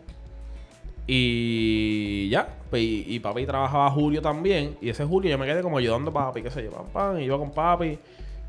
[1.07, 2.49] Y ya.
[2.71, 4.77] Pues, y, y papi trabajaba Julio también.
[4.81, 7.21] Y ese Julio yo me quedé como ayudando a papi, qué sé yo, pam, pam.
[7.21, 7.99] Y iba con papi.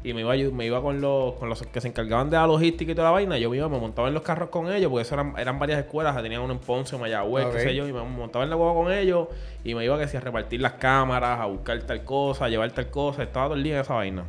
[0.03, 2.91] Y me iba, me iba con los, con los que se encargaban de la logística
[2.91, 3.37] y toda la vaina.
[3.37, 5.79] Yo me iba, me montaba en los carros con ellos, porque eso eran, eran varias
[5.79, 6.15] escuelas.
[6.21, 7.53] Tenían uno en Ponce, en Mayagüez, Ok.
[7.53, 7.87] qué sé yo.
[7.87, 9.27] Y me montaba en la hueva con ellos.
[9.63, 12.71] Y me iba que si a repartir las cámaras, a buscar tal cosa, a llevar
[12.71, 13.23] tal cosa.
[13.23, 14.23] Estaba todo el día en esa vaina.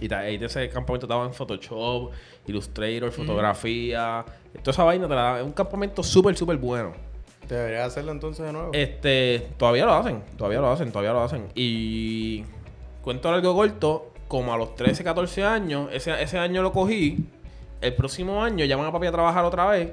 [0.00, 2.10] Y de ese campamento estaba en Photoshop,
[2.46, 4.24] Illustrator, fotografía.
[4.62, 6.92] Toda esa vaina te la da- Es un campamento súper, súper bueno.
[7.54, 8.70] Debería hacerlo entonces de nuevo.
[8.72, 11.48] Este, todavía lo hacen, todavía lo hacen, todavía lo hacen.
[11.54, 12.44] Y
[13.02, 17.24] cuento algo corto, como a los 13, 14 años, ese, ese año lo cogí.
[17.80, 19.92] El próximo año llaman a papi a trabajar otra vez.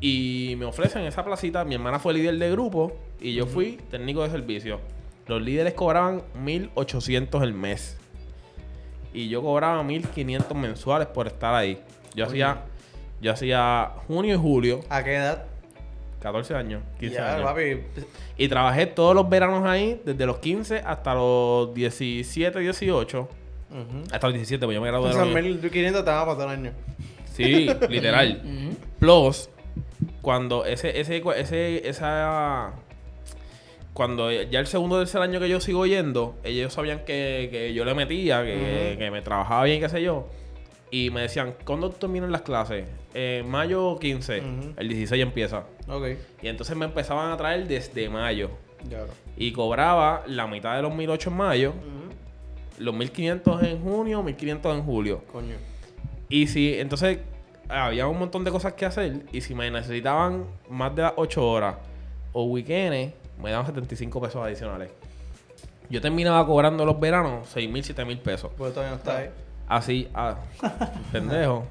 [0.00, 1.64] Y me ofrecen esa placita.
[1.64, 4.80] Mi hermana fue líder de grupo y yo fui técnico de servicio.
[5.26, 7.98] Los líderes cobraban 1800 el mes.
[9.12, 11.80] Y yo cobraba 1500 mensuales por estar ahí.
[12.14, 12.62] Yo hacía
[13.22, 15.51] yo hacía junio y julio, ¿A qué edad?
[16.22, 17.44] 14 años, 15 Ya, años.
[17.46, 17.78] papi.
[18.38, 23.20] Y trabajé todos los veranos ahí, desde los 15 hasta los 17, 18.
[23.70, 24.02] Ujú.
[24.12, 25.08] Hasta los 17, pues yo me gradué.
[25.08, 26.72] de la Esos uni- 1500 te van a pasar el año.
[27.32, 28.40] Sí, literal.
[28.98, 29.48] Plus,
[30.20, 32.72] cuando ese, ese, ese, esa.
[33.94, 37.74] Cuando ya el segundo o tercer año que yo sigo yendo, ellos sabían que, que
[37.74, 38.98] yo le metía, que, Ujú.
[38.98, 40.28] que me trabajaba bien, qué sé yo.
[40.92, 42.86] Y me decían, ¿cuándo terminan las clases?
[43.14, 44.40] En mayo 15.
[44.40, 44.74] Ujú.
[44.76, 45.64] El 16 empieza.
[45.88, 46.08] Ok.
[46.42, 48.50] Y entonces me empezaban a traer desde mayo.
[48.90, 49.06] Ya.
[49.38, 51.72] Y cobraba la mitad de los 1008 en mayo,
[52.78, 55.24] los 1500 en junio, 1500 en julio.
[55.32, 55.54] Coño.
[56.28, 57.20] Y si, entonces,
[57.70, 59.22] había un montón de cosas que hacer.
[59.32, 61.76] Y si me necesitaban más de las 8 horas
[62.34, 64.90] o weekends, me daban 75 pesos adicionales.
[65.88, 68.52] Yo terminaba cobrando los veranos 6 mil, 7 mil pesos.
[68.58, 69.30] Pues todavía no está ahí.
[69.72, 70.34] Así, ah,
[71.12, 71.64] pendejo.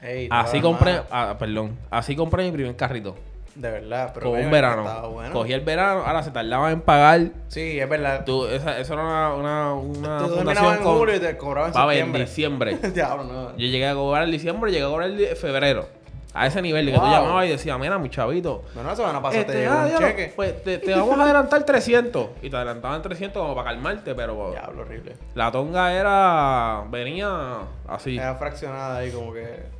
[0.00, 3.14] Ey, Así compré, ah, perdón, así compré mi primer carrito.
[3.54, 4.82] De verdad, pero con un verano.
[4.82, 5.32] estaba bueno.
[5.34, 7.20] Cogí el verano, ahora se tardaban en pagar.
[7.48, 8.24] Sí, es verdad.
[8.24, 10.98] Tú, esa, eso era una, una, una Tú fundación en con...
[10.98, 12.76] julio y te cobraban en en diciembre.
[12.94, 13.50] Diablo, no.
[13.50, 15.88] Yo llegué a cobrar en diciembre, llegué a cobrar en febrero.
[16.36, 17.12] A ese nivel de que tú Wow.
[17.12, 18.62] llamabas y decías, mira, mi chavito.
[18.74, 20.32] No, no, la semana pasada este, te ah, un diablo, cheque.
[20.36, 22.28] Pues te, te vamos a adelantar 300.
[22.42, 25.16] Y te adelantaban 300 como para calmarte, pero Diablo, horrible.
[25.34, 26.84] la tonga era.
[26.90, 28.16] venía así.
[28.18, 29.74] Era fraccionada ahí como que...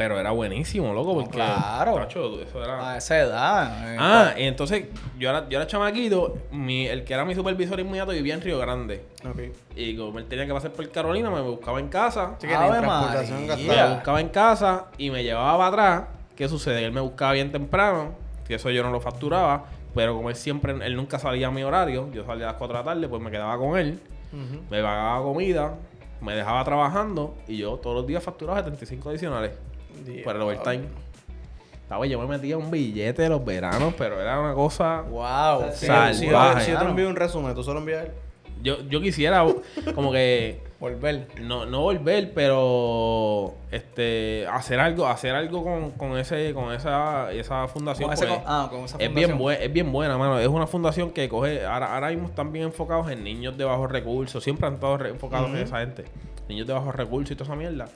[0.00, 1.32] Pero era buenísimo, loco, porque.
[1.32, 1.94] claro.
[1.96, 2.92] tacho, eso era.
[2.92, 3.92] A esa edad.
[3.92, 4.86] eh, Ah, y entonces
[5.18, 8.58] yo era, yo era chamaquito, mi, el que era mi supervisor inmediato vivía en Río
[8.58, 9.04] Grande.
[9.28, 9.54] Ok.
[9.76, 12.38] Y como él tenía que pasar por Carolina, me buscaba en casa.
[12.40, 12.46] Que
[12.80, 13.86] transportación María.
[13.88, 16.08] Me buscaba en casa y me llevaba para atrás.
[16.34, 16.82] ¿Qué sucede?
[16.86, 18.14] Él me buscaba bien temprano,
[18.48, 21.62] que eso yo no lo facturaba, pero como él siempre, él nunca salía a mi
[21.62, 24.00] horario, yo salía a las 4 de la tarde, pues me quedaba con él,
[24.70, 25.74] me pagaba comida,
[26.22, 29.50] me dejaba trabajando y yo todos los días facturaba 75 adicionales
[30.24, 30.82] por el overtime.
[31.82, 35.02] Estaba, yo me metía un billete de los veranos, pero era una cosa...
[35.02, 35.72] Wow.
[35.72, 36.14] Salvaje.
[36.14, 38.12] si, yo, si yo te envío un resumen, tú solo envías él.
[38.62, 39.44] Yo, yo quisiera
[39.94, 40.68] como que...
[40.80, 41.26] Volver.
[41.42, 47.68] No, no volver, pero este hacer algo, hacer algo con, con ese, con esa, esa
[47.68, 48.08] fundación.
[48.08, 49.38] Con ese pues, con- ah, con esa es bien fundación.
[49.60, 50.38] bue- es bien buena, mano.
[50.38, 53.90] Es una fundación que coge, ahora, ahora mismo están bien enfocados en niños de bajos
[53.92, 54.42] recursos.
[54.42, 56.06] Siempre han estado enfocados en esa gente.
[56.48, 57.86] Niños de bajos recursos y toda esa mierda.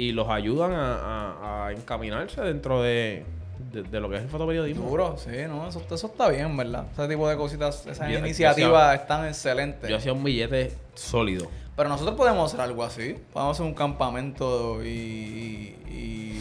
[0.00, 3.24] Y los ayudan a, a- a encaminarse dentro de,
[3.72, 4.84] de, de lo que es el fotoperiodismo.
[4.84, 6.86] Seguro, sí, no, eso, eso está bien, ¿verdad?
[6.92, 9.90] Ese tipo de cositas, esas Yo- iniciativas están excelentes.
[9.90, 11.48] Yo hacía un billete sólido.
[11.76, 13.16] Pero nosotros podemos hacer algo así.
[13.32, 15.76] Podemos hacer un campamento y, y,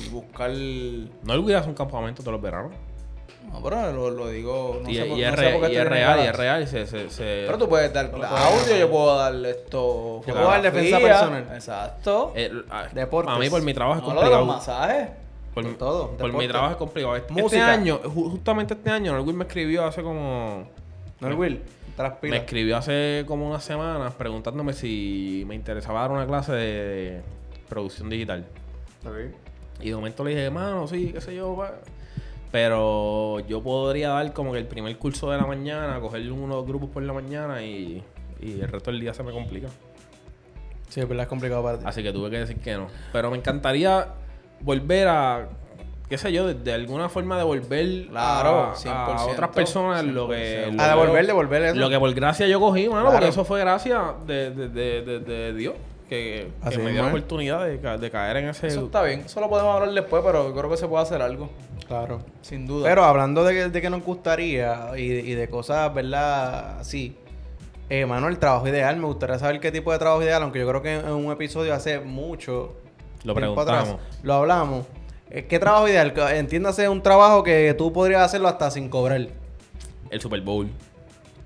[0.06, 0.52] y buscar.
[0.52, 2.72] No hubiera un campamento todos los veranos.
[3.52, 4.80] No, pero lo, lo digo.
[4.84, 6.20] No y, sé por- y no es, sé re- por qué y estoy es real,
[6.20, 6.64] y es real.
[6.64, 10.22] y Pero tú puedes dar audio, yo puedo darle esto.
[10.28, 11.48] Yo puedo dar defensa personal.
[11.54, 12.34] Exacto.
[12.70, 13.36] Ah, Deportes.
[13.36, 14.58] A mí por mi trabajo es no lo de los complicado.
[14.78, 15.08] masajes.
[15.54, 17.16] por, Por todo, Por mi trabajo es complicado.
[17.16, 17.72] Este, este Música.
[17.72, 20.68] año, ju- justamente este año, Norwin me escribió hace como...
[21.20, 21.62] ¿No el Will?
[21.98, 26.54] Te las Me escribió hace como unas semanas preguntándome si me interesaba dar una clase
[26.54, 27.22] de
[27.68, 28.46] producción digital.
[29.06, 29.36] Ok.
[29.82, 31.72] Y de momento le dije, mano, sí, qué sé yo, pa".
[32.52, 36.90] Pero yo podría dar como que el primer curso de la mañana, coger unos grupos
[36.90, 38.04] por la mañana y,
[38.42, 39.68] y el resto del día se me complica.
[40.88, 41.86] Sí, pero es complicado para ti.
[41.88, 42.88] Así que tuve que decir que no.
[43.14, 44.08] Pero me encantaría
[44.62, 45.48] volver a,
[46.10, 50.28] qué sé yo, de, de alguna forma devolver Claro, a, a 100%, otras personas lo
[50.28, 50.66] que...
[50.70, 50.76] 100%.
[50.76, 51.76] lo A devolver, devolver eso.
[51.76, 53.12] Lo que por gracia yo cogí, mano, Claro.
[53.18, 55.76] porque eso fue gracia de, de, de, de, de Dios.
[56.10, 58.68] Que, que me dio la oportunidad de, ca- de caer en ese...
[58.68, 59.20] Eso está bien.
[59.22, 61.50] Eso lo podemos hablar después, pero creo que se puede hacer algo.
[61.88, 62.22] Claro.
[62.42, 62.90] Sin duda.
[62.90, 66.80] Pero hablando de que, de que nos gustaría y, de- y de cosas, ¿verdad?
[66.80, 67.16] Así.
[67.90, 68.98] Eh, mano, el trabajo ideal.
[68.98, 71.32] Me gustaría saber qué tipo de trabajo ideal, aunque yo creo que en, en un
[71.32, 72.76] episodio hace mucho.
[73.24, 73.98] Lo preguntamos.
[74.24, 74.86] lo hablamos.
[75.30, 76.14] Eh, ¿Qué trabajo ideal?
[76.34, 79.28] Entiéndase un trabajo que tú podrías hacerlo hasta sin cobrar.
[80.10, 80.68] El Super Bowl.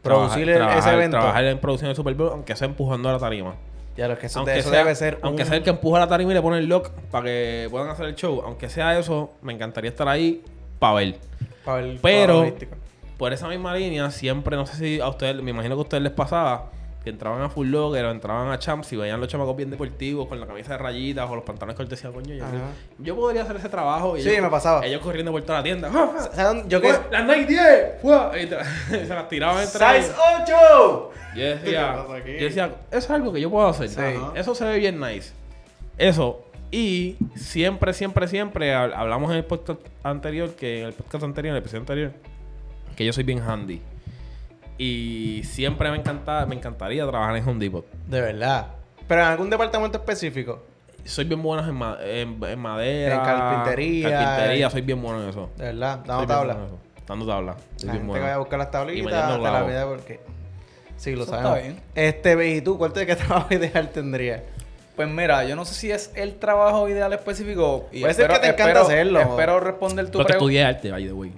[0.02, 1.18] Producir el- trabajar, ese evento.
[1.18, 3.56] Trabajar en producción del Super Bowl, aunque sea empujando a la tarima.
[3.96, 5.20] Ya lo que eso, aunque eso sea, debe ser.
[5.22, 7.68] aunque un- sea el que empuja la tarima y le pone el lock para que
[7.70, 8.42] puedan hacer el show.
[8.44, 10.42] Aunque sea eso, me encantaría estar ahí
[10.80, 11.16] para ver.
[11.64, 12.54] para el- para Pero-.
[13.18, 16.04] Por esa misma línea, siempre, no sé si a ustedes, me imagino que a ustedes
[16.04, 16.72] les pasaba,
[17.04, 20.28] que entraban a Full Locker o entraban a Champs y veían los chamacos bien deportivos
[20.28, 22.34] con la camisa de rayitas o los pantalones cortesía, coño.
[23.00, 24.16] Yo, podría hacer ese trabajo.
[24.18, 24.86] Y Sí, ellos- me pasaba.
[24.86, 25.90] Ellos corriendo por toda la tienda.
[26.68, 26.94] Yo que.
[27.12, 28.02] ¡Las Nike 10!
[28.02, 28.32] ¡Fua!
[28.42, 28.64] Y te-
[29.06, 30.16] se las tiraban entre ¡Size ellos.
[30.44, 31.10] 8!
[31.36, 33.90] Yo decía, yo decía, eso es algo que yo puedo hacer.
[33.90, 34.02] Sí.
[34.36, 35.34] Eso se ve bien nice.
[35.98, 36.44] Eso.
[36.72, 41.52] Y siempre, siempre, siempre hab- hablamos en el podcast anterior, que en el podcast anterior,
[41.52, 42.12] en el episodio anterior,
[42.96, 43.82] que yo soy bien handy.
[44.78, 47.86] Y siempre me encanta, me encantaría trabajar en Home Depot.
[48.08, 48.68] De verdad.
[49.08, 50.64] Pero en algún departamento específico.
[51.06, 53.16] Soy bien bueno en, ma- en, en madera.
[53.18, 54.10] En carpintería.
[54.10, 55.50] Carpintería, soy bien bueno en eso.
[55.58, 56.00] De verdad.
[56.06, 56.54] Dando tabla.
[56.56, 56.78] bueno.
[57.08, 57.56] Dando tabla.
[57.76, 58.14] Soy La bien gente bueno.
[58.14, 60.20] que vaya a buscar las Y tablitas, te la vida porque...
[60.96, 61.58] Sí, lo Eso sabemos.
[61.58, 61.82] está bien.
[61.96, 64.44] Este, ¿y tú cuál te qué trabajo ideal tendría?
[64.96, 67.90] Pues mira, yo no sé si es el trabajo ideal específico.
[67.92, 69.20] Y Puede ser que te encanta hacerlo.
[69.20, 70.46] Espero responder tu Porque pregunta.
[70.54, 71.34] estudié arte, by the way.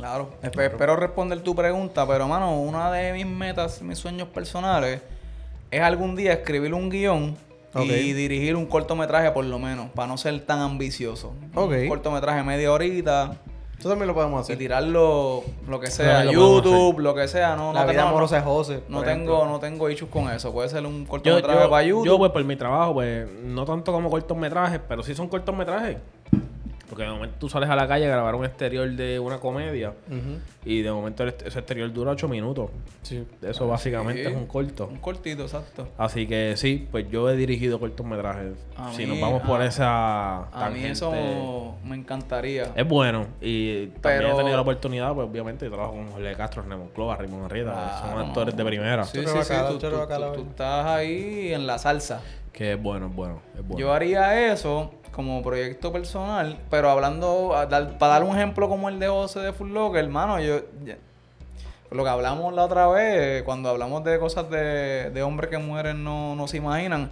[0.00, 5.00] Claro, espe- espero responder tu pregunta, pero mano, una de mis metas, mis sueños personales,
[5.70, 7.36] es algún día escribir un guion
[7.84, 11.32] y dirigir un cortometraje por lo menos, para no ser tan ambicioso.
[11.54, 11.72] Ok.
[11.82, 13.36] Un cortometraje media horita
[13.78, 14.58] Eso también lo podemos y hacer.
[14.58, 18.36] tirarlo lo que sea, lo YouTube, lo que sea, no, la no vida tengo, amorosa
[18.36, 18.80] de José.
[18.88, 19.46] no tengo, ejemplo.
[19.46, 20.52] no tengo issues con eso.
[20.52, 22.06] Puede ser un Yo, cortometraje yo, para YouTube.
[22.06, 25.96] yo, pues, por mi trabajo, pues, no tanto como cortometrajes, pero sí son cortometrajes.
[26.90, 29.94] Porque de momento tú sales a la calle a grabar un exterior de una comedia
[30.64, 32.70] y de momento ese exterior dura 8 minutos.
[33.02, 33.24] Sí.
[33.40, 34.28] Eso básicamente Sí.
[34.30, 34.88] es un corto.
[34.88, 35.88] Un cortito, exacto.
[35.96, 38.54] Así que sí, pues yo he dirigido cortometrajes.
[38.76, 40.50] A si mí- nos vamos por esa A mí
[40.82, 42.72] tangente, eso me encantaría.
[42.74, 43.26] es bueno.
[43.40, 47.16] Y también he tenido la oportunidad, pues obviamente, yo trabajo con Jorge Castro, Raymond Clova,
[47.16, 47.98] Raymond Arrieta.
[48.00, 48.26] Son Claro.
[48.26, 49.04] actores de primera.
[49.04, 49.32] Sí, sí, sí.
[49.38, 52.20] bacala, Tú, tú- tú- tú estás ahí en la salsa.
[52.52, 53.40] Que es bueno, es bueno.
[53.54, 53.78] Es bueno.
[53.78, 58.98] Yo haría eso como proyecto personal, pero hablando, dar- para dar un ejemplo como el
[58.98, 60.60] de José de Full Locker, hermano, yo...
[60.84, 60.96] ya-
[61.92, 66.04] lo que hablamos la otra vez, cuando hablamos de cosas de, de hombres que mueren
[66.04, 67.10] no, no se imaginan,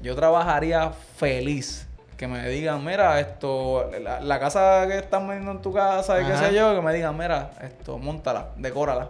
[0.00, 1.88] yo trabajaría feliz.
[2.16, 6.24] Que me digan, mira, esto, la, la casa que están vendiendo en tu casa y
[6.24, 9.08] qué sé yo, que me digan, mira, esto, montala, decórala.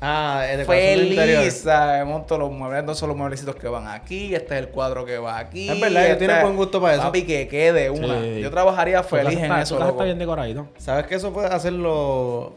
[0.00, 0.64] Ah, el.
[0.64, 2.06] Feliz, ¿sabes?
[2.06, 5.18] Monto los muebles, estos son los mueblecitos que van aquí, este es el cuadro que
[5.18, 5.68] va aquí.
[5.68, 7.02] Es verdad, que este tienes es- buen gusto para eso.
[7.02, 8.20] Papi, que quede una.
[8.20, 8.40] Sí.
[8.40, 10.68] Yo trabajaría feliz en está- eso, está bien decoradito.
[10.78, 12.54] ¿Sabes que eso puedes hacerlo?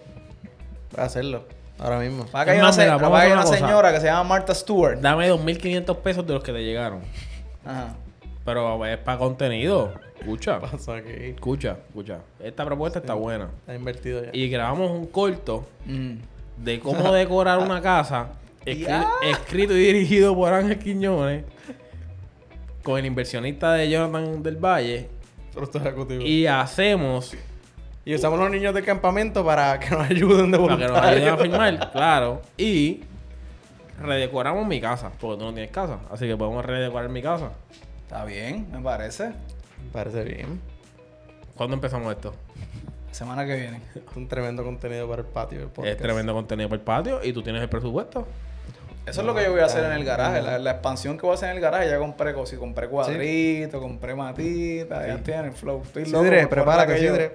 [0.95, 1.45] Hacerlo.
[1.80, 2.25] Ahora mismo.
[2.32, 4.99] Una, se- vamos a una una señora que se llama Martha Stewart.
[4.99, 6.99] Dame 2.500 pesos de los que te llegaron.
[7.65, 7.95] Ajá.
[8.45, 9.93] Pero es para contenido.
[10.19, 10.60] Escucha,
[11.36, 12.19] escucha, escucha.
[12.39, 13.49] Esta propuesta está buena.
[13.62, 14.30] Está invertido ya.
[14.34, 16.17] Y grabamos un corto Mm.
[16.58, 18.30] De cómo decorar una casa,
[18.66, 21.44] escri- escrito y dirigido por Ángel Quiñones,
[22.84, 25.10] con el inversionista de Jonathan del Valle,
[26.22, 27.34] y hacemos
[28.06, 31.28] Y usamos los niños del campamento para que nos ayuden de para que nos ayuden
[31.30, 33.02] a filmar, claro, y
[34.02, 37.52] redecoramos mi casa, porque tú no tienes casa, así que podemos redecorar mi casa.
[38.04, 39.28] Está bien, me parece.
[39.30, 40.60] Me Parece bien.
[41.56, 42.34] ¿Cuándo empezamos esto?
[43.12, 43.82] Semana que viene.
[43.95, 45.69] Es un tremendo contenido para el patio.
[45.84, 48.28] Es tremendo contenido para el patio y tú tienes el presupuesto.
[49.06, 50.41] Eso es lo que yo voy a hacer en el garaje.
[50.41, 52.60] La, la expansión que voy a hacer en el garaje, ya compré cosas.
[52.60, 55.82] Compré cuadritos, compré matitas, ya tiene el flow.
[55.84, 57.13] Estoy loco Sidre, por prepárate, aquello.
[57.13, 57.34] Sidre.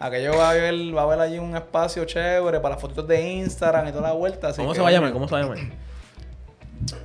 [0.00, 3.20] Aquello va a haber, va a haber allí un espacio chévere para las fotitos de
[3.20, 4.48] Instagram y toda la vuelta.
[4.48, 5.12] así ¿Cómo que, se va a llamar?
[5.12, 5.58] ¿Cómo se va a llamar?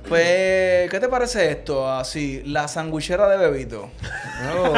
[0.08, 1.90] Pues, ¿qué te parece esto?
[1.90, 3.90] Así, la sanguichera de bebito.
[4.56, 4.74] Oh.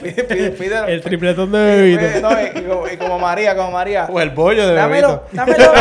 [0.00, 2.20] Pide, pide, pide- El tripletón de bebito.
[2.20, 4.06] no, y, y como, y como María, como María.
[4.10, 5.36] o el bollo de Dámelo, bebito.
[5.36, 5.72] dámelo.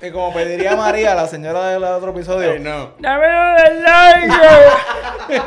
[0.02, 2.52] y como pediría María, la señora del otro episodio.
[2.52, 2.92] Ay, no.
[2.98, 4.34] ¡Dámelo del like!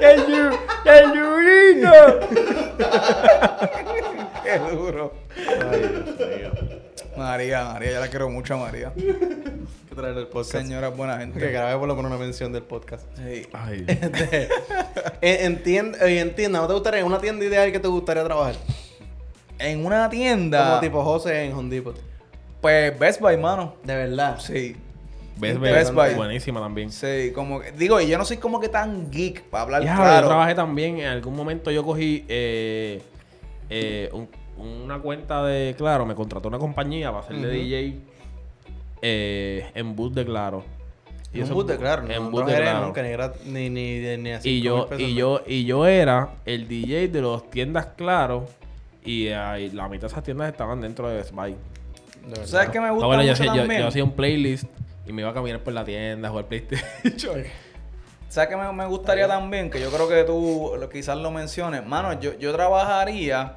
[0.00, 1.92] ¡El, yu- el yurino!
[4.44, 5.12] ¡Qué duro!
[7.18, 8.92] María, María, yo la quiero mucho a María.
[8.94, 10.52] Que traer el podcast.
[10.62, 11.50] Señora buena Que gente.
[11.52, 13.06] grabe por lo menos una mención del podcast.
[13.16, 13.46] Sí.
[13.52, 14.44] Ay, Este,
[15.20, 18.54] eh, entienda, eh, entienda, ¿no te gustaría una tienda ideal que te gustaría trabajar?
[19.58, 20.68] En una tienda.
[20.68, 21.96] Como tipo José en Home Depot.
[22.60, 23.74] Pues Best Buy, mano.
[23.84, 24.38] De verdad.
[24.38, 24.76] Sí.
[25.36, 26.08] Best Best Buy.
[26.10, 26.14] Buy.
[26.16, 26.90] Buenísima también.
[26.92, 27.72] Sí, como que.
[27.72, 30.22] Digo, y yo no soy como que tan geek para hablar Ya, claro.
[30.22, 30.98] yo trabajé también.
[30.98, 33.00] En algún momento yo cogí eh,
[33.70, 34.28] eh, un-
[34.58, 36.04] una cuenta de Claro.
[36.06, 37.56] Me contrató una compañía para hacer de Ujú.
[37.56, 37.98] DJ
[39.02, 40.64] eh, en bus de Claro.
[41.32, 42.86] Y eso- bus de claro, no, En no bus de Claro.
[42.86, 47.08] nunca, ni, ni, ni, ni, así Y yo, y yo, y yo era el DJ
[47.08, 48.46] de las tiendas Claro.
[49.04, 51.54] Y ahí, la mitad de esas tiendas estaban dentro de Best Buy.
[52.44, 53.80] ¿Sabes qué me gusta bueno, yo, mucho hacía- yo- también?
[53.82, 54.64] yo hacía un playlist
[55.06, 57.44] y me iba a caminar por la tienda a jugar PlayStation.
[58.28, 59.70] ¿Sabes qué me, me gustaría también?
[59.70, 61.86] Que yo creo que tú quizás lo menciones.
[61.86, 63.56] Mano, yo, yo trabajaría.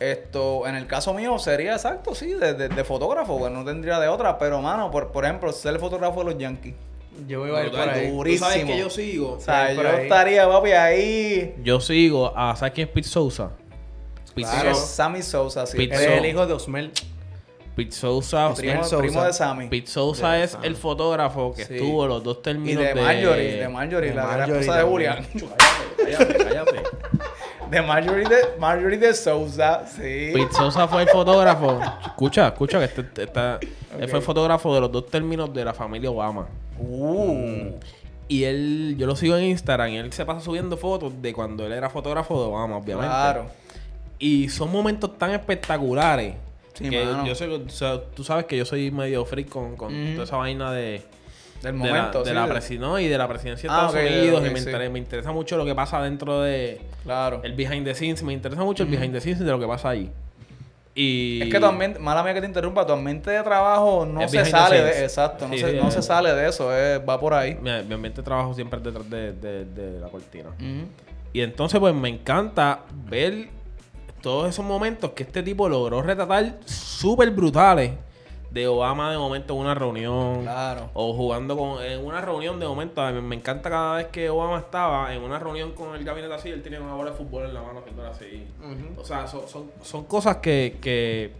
[0.00, 3.98] Esto, en el caso mío, sería exacto, sí, de, de- de fotógrafo, que no tendría
[3.98, 4.38] de otra.
[4.38, 6.74] Pero, mano, por, por ejemplo, ser el fotógrafo de los Yankees.
[7.26, 8.10] Yo iba a ir por ahí.
[8.10, 8.50] Durísimo.
[8.66, 9.32] que yo sigo?
[9.32, 10.02] O sea, Sí, yo ahí.
[10.02, 11.54] estaría, papi, ahí.
[11.62, 12.54] Yo sigo a.
[12.56, 13.52] ¿Sabes quién es Pete Sousa?
[14.34, 14.70] Pete, Claro.
[14.72, 15.78] Es Sousa, Sammy Sosa, sí.
[15.78, 16.92] Pete So- el hijo de Osmel.
[17.74, 18.98] Pete Sousa, primo, Sousa.
[18.98, 19.68] primo de Sammy.
[19.68, 20.66] Pete Sousa De es Sammy.
[20.66, 21.74] el fotógrafo que Sí.
[21.76, 22.94] estuvo los dos Y términos de de.
[23.00, 24.84] Marjorie, de Marjorie, de la, la Marjorie esposa de.
[24.84, 25.26] Julián.
[25.96, 26.82] Cállate, cállate, cállate.
[27.70, 30.30] De Marjorie de, Marjorie de Sousa, sí.
[30.32, 31.80] Pete Sousa fue el fotógrafo.
[32.04, 33.58] Escucha, escucha que este, está-
[33.98, 36.46] él fue el fotógrafo de los dos términos de la familia Obama.
[36.78, 37.72] Uh.
[38.28, 41.66] Y él, yo lo sigo en Instagram y él se pasa subiendo fotos de cuando
[41.66, 43.08] él era fotógrafo de Obama, obviamente.
[43.08, 43.46] Claro.
[44.18, 46.34] Y son momentos tan espectaculares.
[46.74, 47.26] Sí, que mano.
[47.26, 50.36] yo sé, o sea, tú sabes que yo soy medio freak con, con toda esa
[50.36, 51.02] vaina de,
[51.62, 52.74] Del de momento, la, de sí.
[52.78, 54.40] la no, y de la presidencia de Ah, Estados Unidos.
[54.46, 54.66] y me, sí.
[54.68, 57.40] interesa, me interesa mucho lo que pasa dentro de Claro.
[57.42, 58.22] el behind the scenes.
[58.22, 60.10] Me interesa mucho el behind the scenes de lo que pasa ahí.
[60.94, 64.22] Y Es que tu ambiente, mala mía que te interrumpa, tu ambiente de trabajo no
[64.22, 67.00] Es se sale de, exacto, no, Sí, se, sí, no se sale de eso, es-
[67.06, 67.54] va por ahí.
[67.56, 70.50] mi, mi ambiente de trabajo siempre es detrás de, de- de la cortina.
[71.34, 73.48] Y entonces, pues me encanta ver
[74.22, 77.92] todos esos momentos que este tipo logró retratar súper brutales
[78.56, 80.42] de Obama de momento en una reunión.
[80.42, 80.90] Claro.
[80.94, 83.00] O jugando con, en una reunión de momento.
[83.02, 86.34] A mí me encanta cada vez que Obama estaba en una reunión con el gabinete
[86.34, 88.46] así, él tenía una bola de fútbol en la mano haciendo así.
[88.96, 91.32] O sea, son, son, son cosas que, que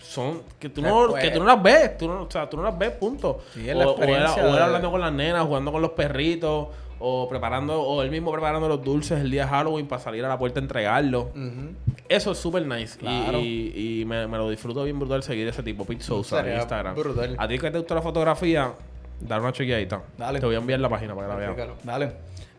[0.00, 1.96] son que tú, no, Después- que tú no las ves.
[1.98, 3.40] Tú no, o sea, tú no las ves, punto.
[3.54, 5.90] Sí, es la o, o experiencia o de- hablando con las nenas, jugando con los
[5.92, 6.68] perritos.
[6.98, 10.28] O preparando, o él mismo preparando los dulces el día de Halloween para salir a
[10.28, 11.26] la puerta a entregarlos.
[11.26, 11.72] Ujú.
[12.08, 12.96] Eso es súper nice.
[13.00, 13.38] Y- Claro.
[13.40, 16.94] Y, y me, me lo disfruto bien brutal seguir ese tipo, Pete Sousa en Instagram.
[16.94, 17.36] brutal.
[17.38, 18.72] A ti que te gusta la fotografía,
[19.20, 20.02] dar una chequeadita.
[20.18, 20.40] Dale.
[20.40, 21.68] Te voy a enviar la página para que la veas.
[21.82, 22.12] Dale.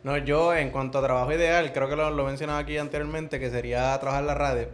[0.04, 3.50] No, yo en cuanto a trabajo ideal, creo que lo, lo mencionaba aquí anteriormente, que
[3.50, 4.68] sería trabajar en la radio.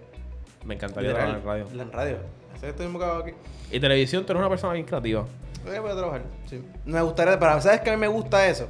[0.66, 1.68] Me encantaría trabajar en radio.
[1.82, 2.18] En radio.
[2.56, 3.32] Ese estoy aquí.
[3.72, 5.26] Y televisión, tú eres una persona bien creativa.
[5.74, 6.62] Eh, voy a trabajar, sí.
[6.86, 8.68] Me gustaría, pero ¿sabes que a mí me gusta eso?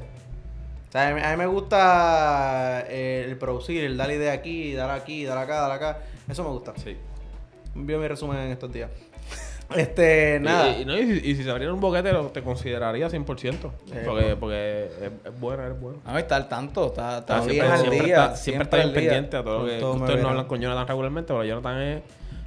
[0.91, 4.73] O sea, a mí, a mí me gusta eh, el producir, el dar idea aquí,
[4.73, 5.99] dar aquí, dar acá, dar acá.
[6.27, 6.73] Eso me gusta.
[6.75, 6.97] Sí.
[7.73, 8.89] Envío mi resumen en estos días.
[9.73, 10.67] Este, nada.
[10.77, 13.71] Y, y no, y si, y si se abriera un boquete, lo- te consideraría 100%.
[13.93, 15.97] Eh, porque porque es, es buena, es buena.
[16.04, 18.15] A ver, está al tanto, está, está Ah, bien siempre, al siempre día.
[18.25, 21.27] está, siempre está bien pendiente a todo lo que ustedes no hablan con Jonathan regularmente,
[21.32, 22.01] pero Jonathan es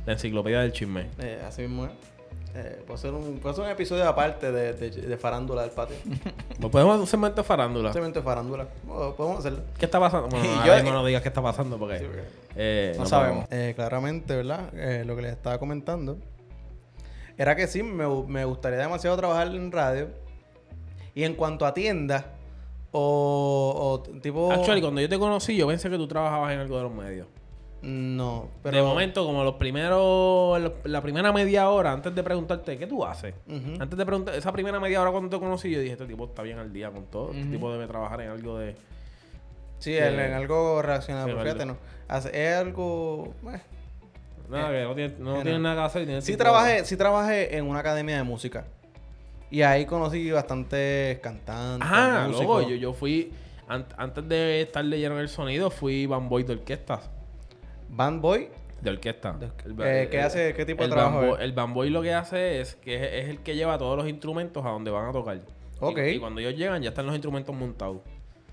[0.05, 1.07] la enciclopedia del chisme.
[1.19, 1.93] Eh, así mismo es.
[2.57, 5.97] Eh, puedo, hacer un, puedo hacer un episodio aparte de, de, de farándula del patio.
[6.61, 7.89] Pues podemos hacer un segmento de farándula.
[7.93, 8.69] Simplemente farándula.
[8.89, 9.61] Oh, podemos hacerlo.
[9.79, 10.29] ¿Qué está pasando?
[10.29, 11.99] Bueno, ahora mismo no digas qué está pasando porque...
[11.99, 12.23] Sí, porque-
[12.57, 13.47] eh, No sabemos.
[13.51, 14.73] Eh, claramente, ¿verdad?
[14.75, 16.17] Eh, lo que les estaba comentando
[17.37, 20.09] era que sí, me, me gustaría demasiado trabajar en radio.
[21.17, 22.25] Y en cuanto a tiendas
[22.93, 24.53] o, o tipo...
[24.53, 27.27] Actually, cuando yo te conocí, yo pensé que tú trabajabas en algo de los medios.
[27.87, 28.79] No, pero...
[28.79, 33.35] De momento, como los primeros, la primera media hora, antes de preguntarte, ¿qué tú haces?
[33.79, 36.43] Antes de preguntar, esa primera media hora cuando te conocí, yo dije, este tipo está
[36.43, 37.33] bien al día con todo.
[37.33, 38.75] Este tipo debe trabajar en algo de...
[39.81, 41.27] Sí, en, algo relacionado.
[41.27, 41.77] Pero fíjate, no.
[42.33, 43.35] Es algo...
[43.53, 43.61] eh.
[44.49, 45.59] Nada, que no tiene, no tiene no.
[45.59, 46.05] nada que hacer.
[46.07, 48.65] tiene Sí trabajé, sí trabajé en una academia de música.
[49.51, 52.47] Y ahí conocí bastantes cantantes, Ajá, músicos.
[52.47, 53.31] luego yo, yo fui,
[53.69, 57.11] an- antes de estar leyendo el sonido, fui fanboy de orquestas.
[57.89, 58.49] Band Boy.
[58.81, 59.33] De orquesta.
[59.33, 61.39] De- El- eh, ¿qué el- hace- qué tipo de el trabajo?
[61.39, 64.65] El bamboy lo que hace es que es, es el que lleva todos los instrumentos
[64.67, 65.41] a donde van a tocar.
[65.81, 65.99] Ok.
[65.99, 67.99] Y, y cuando ellos llegan ya están los instrumentos montados.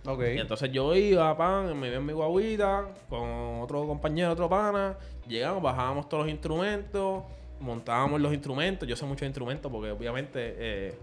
[0.06, 0.24] Ok.
[0.36, 4.96] Y entonces yo iba, pan, me iba en mi guaguita con otro compañero, otro pana.
[5.28, 7.24] Llegamos, bajábamos todos los instrumentos,
[7.60, 8.88] montábamos los instrumentos.
[8.88, 10.96] Yo sé muchos instrumentos porque obviamente eh,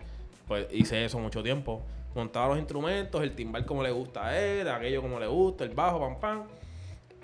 [0.46, 1.82] pues hice eso mucho tiempo.
[2.14, 5.70] Montaba los instrumentos, el timbal como le gusta a él, aquello como le gusta, el
[5.70, 6.42] bajo, pam, pam.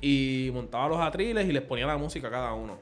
[0.00, 2.78] Y montaba los atriles y les ponía la música a cada uno.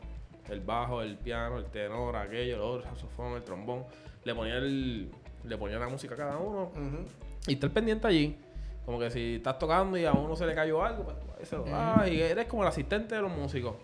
[0.48, 3.85] El bajo, el piano, el tenor, aquello, el otro, el saxofón, el trombón.
[4.25, 5.11] Le ponía, el,
[5.44, 6.72] le ponía la música a cada uno.
[6.75, 7.05] Ujú.
[7.46, 8.37] Y estar pendiente allí.
[8.85, 11.57] Como que si estás tocando y a uno se le cayó algo, pues ahí se
[11.57, 12.09] lo das.
[12.09, 13.77] Y eres como el asistente de los músicos.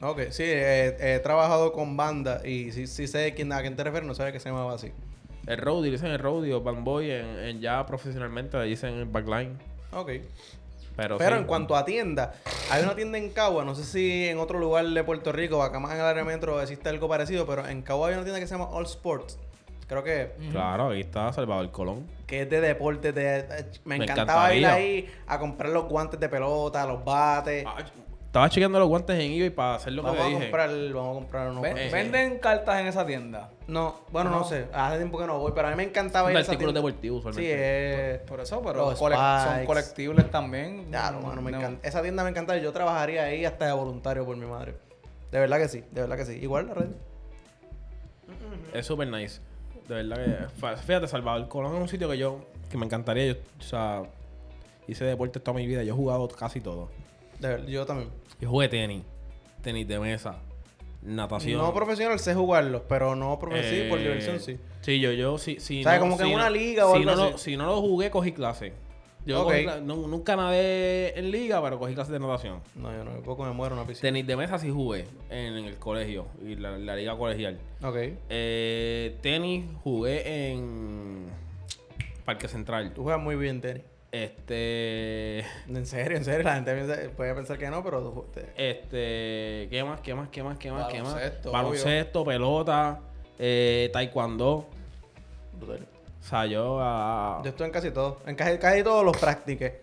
[0.00, 3.84] Ok, sí, he, he trabajado con bandas y sí, sí sé quién, a quién te
[3.84, 4.92] refieres, no sabía que se llamaba así.
[5.46, 9.56] El roadie, dicen el roadie o band en, en ya profesionalmente le dicen el backline.
[9.92, 10.10] Ok.
[10.96, 11.40] Pero, Pero sí.
[11.42, 12.32] en cuanto a tienda,
[12.70, 15.78] hay una tienda en Cagua, no sé si en otro lugar de Puerto Rico, acá
[15.78, 18.46] más en el área metro existe algo parecido, pero en Cagua hay una tienda que
[18.46, 19.38] se llama All Sports.
[19.88, 22.06] Creo que, Claro, aquí está Salvador Colón.
[22.26, 23.12] que es de deporte.
[23.12, 23.44] De,
[23.84, 27.64] me, Me encantaba ir ahí a comprar los guantes de pelota, los bates.
[27.64, 27.76] Ah,
[28.36, 30.40] estaba chequeando los guantes en eBay para hacer lo que vamos, te a dije.
[30.42, 31.90] comprar, vamos a comprar unos guantes.
[31.90, 33.50] ¿Venden cartas en esa tienda?
[33.66, 34.40] No, bueno, no.
[34.40, 34.44] No.
[34.44, 34.66] sé.
[34.74, 36.86] Hace tiempo que no voy, pero a mí me encantaba ir a esa artículos tienda.
[36.86, 38.14] deportivos Sí, usualmente.
[38.16, 38.20] es...
[38.20, 40.84] Por eso, pero Los cole- son colectibles también.
[40.90, 41.56] Claro, mano, me No.
[41.58, 41.88] encanta.
[41.88, 42.58] Esa tienda me encanta.
[42.58, 44.74] Yo trabajaría ahí hasta de voluntario por mi madre.
[45.32, 46.32] De verdad que sí, de verdad que sí.
[46.34, 46.88] Igual la red.
[48.74, 49.40] Es súper nice.
[49.88, 50.16] De verdad
[50.50, 50.76] que.
[50.86, 52.40] Fíjate, Salvador Colón es un sitio que yo.
[52.70, 53.32] que me encantaría.
[53.32, 54.02] Yo, o sea,
[54.88, 55.82] hice deportes toda mi vida.
[55.84, 56.90] Yo he jugado casi todo.
[57.40, 58.10] De verdad, yo también.
[58.40, 59.02] Yo jugué tenis,
[59.62, 60.36] tenis de mesa,
[61.02, 61.58] natación.
[61.58, 64.58] No profesional sé jugarlos, pero no profesional, sí, por Eh, diversión sí.
[64.80, 65.82] Sí, yo, yo, sí, sí.
[65.82, 66.00] ¿Sabes?
[66.00, 67.32] Como que en una liga o si algo no así.
[67.32, 68.72] Lo, si no lo jugué, cogí clase.
[69.24, 72.60] Yo cogí no- nunca nadé en liga, pero cogí clases de natación.
[72.76, 74.02] No, yo no, poco me muero en una piscina.
[74.08, 77.58] Tenis de mesa sí jugué en, el colegio y la, la liga colegial.
[77.82, 77.96] Ok.
[78.28, 81.26] Eh, tenis jugué en
[82.24, 82.92] Parque Central.
[82.94, 83.82] Tú juegas muy bien, tenis.
[84.24, 85.44] Este.
[85.68, 86.42] En serio, en serio.
[86.44, 88.26] La gente piensa- puede pensar que no, pero
[88.56, 89.68] Este.
[89.70, 90.00] ¿Qué más?
[90.00, 90.28] ¿Qué más?
[90.28, 90.58] ¿Qué más?
[90.58, 90.88] ¿Qué más?
[90.88, 91.14] ¿Qué más?
[91.14, 93.00] Baloncesto, Baloncesto, pelota,
[93.38, 94.66] eh, taekwondo.
[95.58, 95.86] brutal.
[96.20, 96.78] O sea, yo.
[96.80, 98.20] ah, Yo estoy en casi todo.
[98.26, 99.80] En casi, casi todos los practiqué.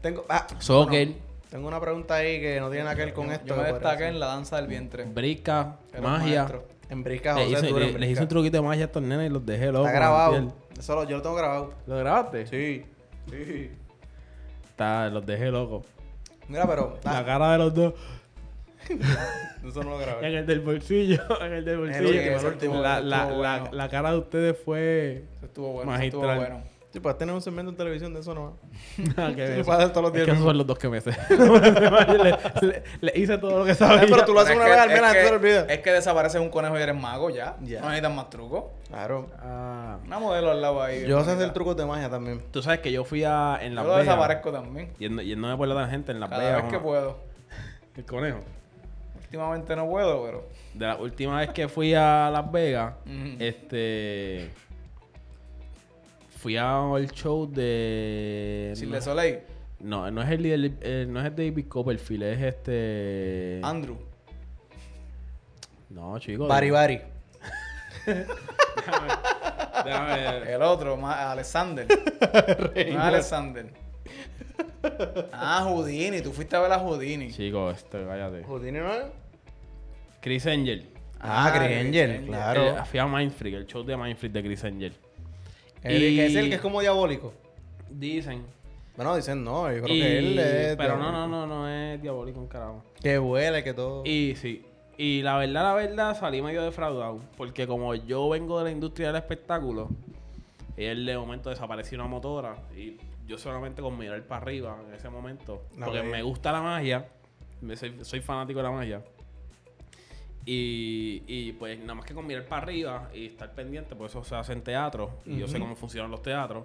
[0.00, 1.06] Tengo, ah, Soccer.
[1.08, 3.46] bueno, tengo una pregunta ahí que no tiene nada que ver con esto.
[3.46, 5.04] Yo me destaqué en la danza del vientre.
[5.04, 6.46] brisca, Era magia.
[6.88, 8.86] En Brisca, Le José hice, duro en le- les hice un truquito de magia a
[8.86, 9.86] estos nenes y los dejé locos.
[9.88, 10.54] Está grabado.
[10.78, 11.72] Eso lo- yo lo tengo grabado.
[11.86, 12.46] ¿Lo grabaste?
[12.46, 12.84] Sí.
[13.30, 13.70] Sí.
[14.72, 15.84] Está, los dejé locos.
[16.48, 16.98] Mira, pero.
[17.04, 17.94] La ah, cara de los dos.
[19.68, 20.38] Eso no lo En grabé.
[20.38, 22.08] el del bolsillo, en el del bolsillo.
[22.08, 23.76] el la, último, la, estuvo la, bueno.
[23.76, 25.24] la cara de ustedes fue...
[25.36, 25.94] Eso estuvo bueno.
[25.94, 26.38] eso estuvo Magistral.
[26.38, 26.71] bueno.
[26.92, 28.52] Sí, puedes tener un segmento en televisión de eso nomás.
[29.16, 29.34] Ah, lo
[29.64, 30.24] puede hacer todos los Es días.
[30.26, 31.10] que esos son los dos que me sé.
[31.30, 34.00] le, le- le hice todo lo que sabía.
[34.02, 35.36] Ay, pero tú lo haces es una que- vez al es menos, antes te lo
[35.36, 35.66] olvidas.
[35.70, 37.56] Es que desapareces un conejo y eres mago ya.
[37.62, 37.80] Ya.
[37.80, 38.64] No necesitas más trucos.
[38.88, 39.30] Claro.
[39.40, 41.06] Ah, Una modelo al lado ahí.
[41.06, 42.42] Yo sé hacer trucos de magia también.
[42.50, 43.58] tú sabes que yo fui a...
[43.62, 44.06] En Yo Las lo Vegas.
[44.06, 44.92] desaparezco también.
[44.98, 46.62] Yendo, yéndome por la tangente en Las Cada Vegas.
[46.62, 47.16] vez que una- puedo.
[47.96, 48.40] El conejo.
[49.22, 50.44] Últimamente no puedo, pero.
[50.74, 52.92] De la última vez que fui a Las Vegas,
[53.38, 54.50] este...
[56.42, 58.72] Fui al show de...
[58.74, 59.38] Sin no, de Soleil.
[59.78, 63.60] no, no es el, líder- eh, no es el David Copperfield, es este...
[63.62, 63.96] Andrew.
[65.90, 66.48] No, chicos.
[66.48, 67.00] Bari Bari.
[69.84, 70.48] Déjame ver.
[70.48, 71.86] El otro, ma- Alexander.
[72.66, 73.66] no es Alexander.
[75.32, 76.22] Ah, Houdini.
[76.22, 77.30] Tú fuiste a ver a Houdini.
[77.32, 78.42] Chicos, este, cállate.
[78.44, 79.04] ¿Houdini no es?
[80.20, 80.88] Chris Angel.
[81.20, 82.26] Ah, Ah, Chris Chris Angel, Angel.
[82.26, 82.62] claro.
[82.78, 84.92] Eh, fui a Mindfreak, el show de Mindfreak de Chris Angel.
[85.82, 87.32] El que es el que es como diabólico.
[87.90, 88.44] Dicen.
[88.96, 90.76] Bueno, dicen no, yo creo Y- que él es.
[90.76, 91.28] Pero no, diabólico.
[91.28, 92.82] no, no, no es diabólico un carajo.
[93.00, 94.02] Que huele, que todo.
[94.04, 94.64] Y sí.
[94.98, 97.20] Y la verdad, la verdad, salí medio defraudado.
[97.36, 99.88] Porque como yo vengo de la industria del espectáculo,
[100.76, 102.54] él de momento desapareció una motora.
[102.76, 105.62] Y yo solamente con mirar para arriba en ese momento.
[105.78, 107.06] La porque me gusta la magia.
[107.62, 109.02] me- soy, soy fanático de la magia.
[110.44, 114.24] Y, y pues nada más que con mirar para arriba y estar pendiente, pues eso
[114.24, 115.10] se hace en teatro.
[115.24, 116.64] Y yo sé cómo funcionan los teatros.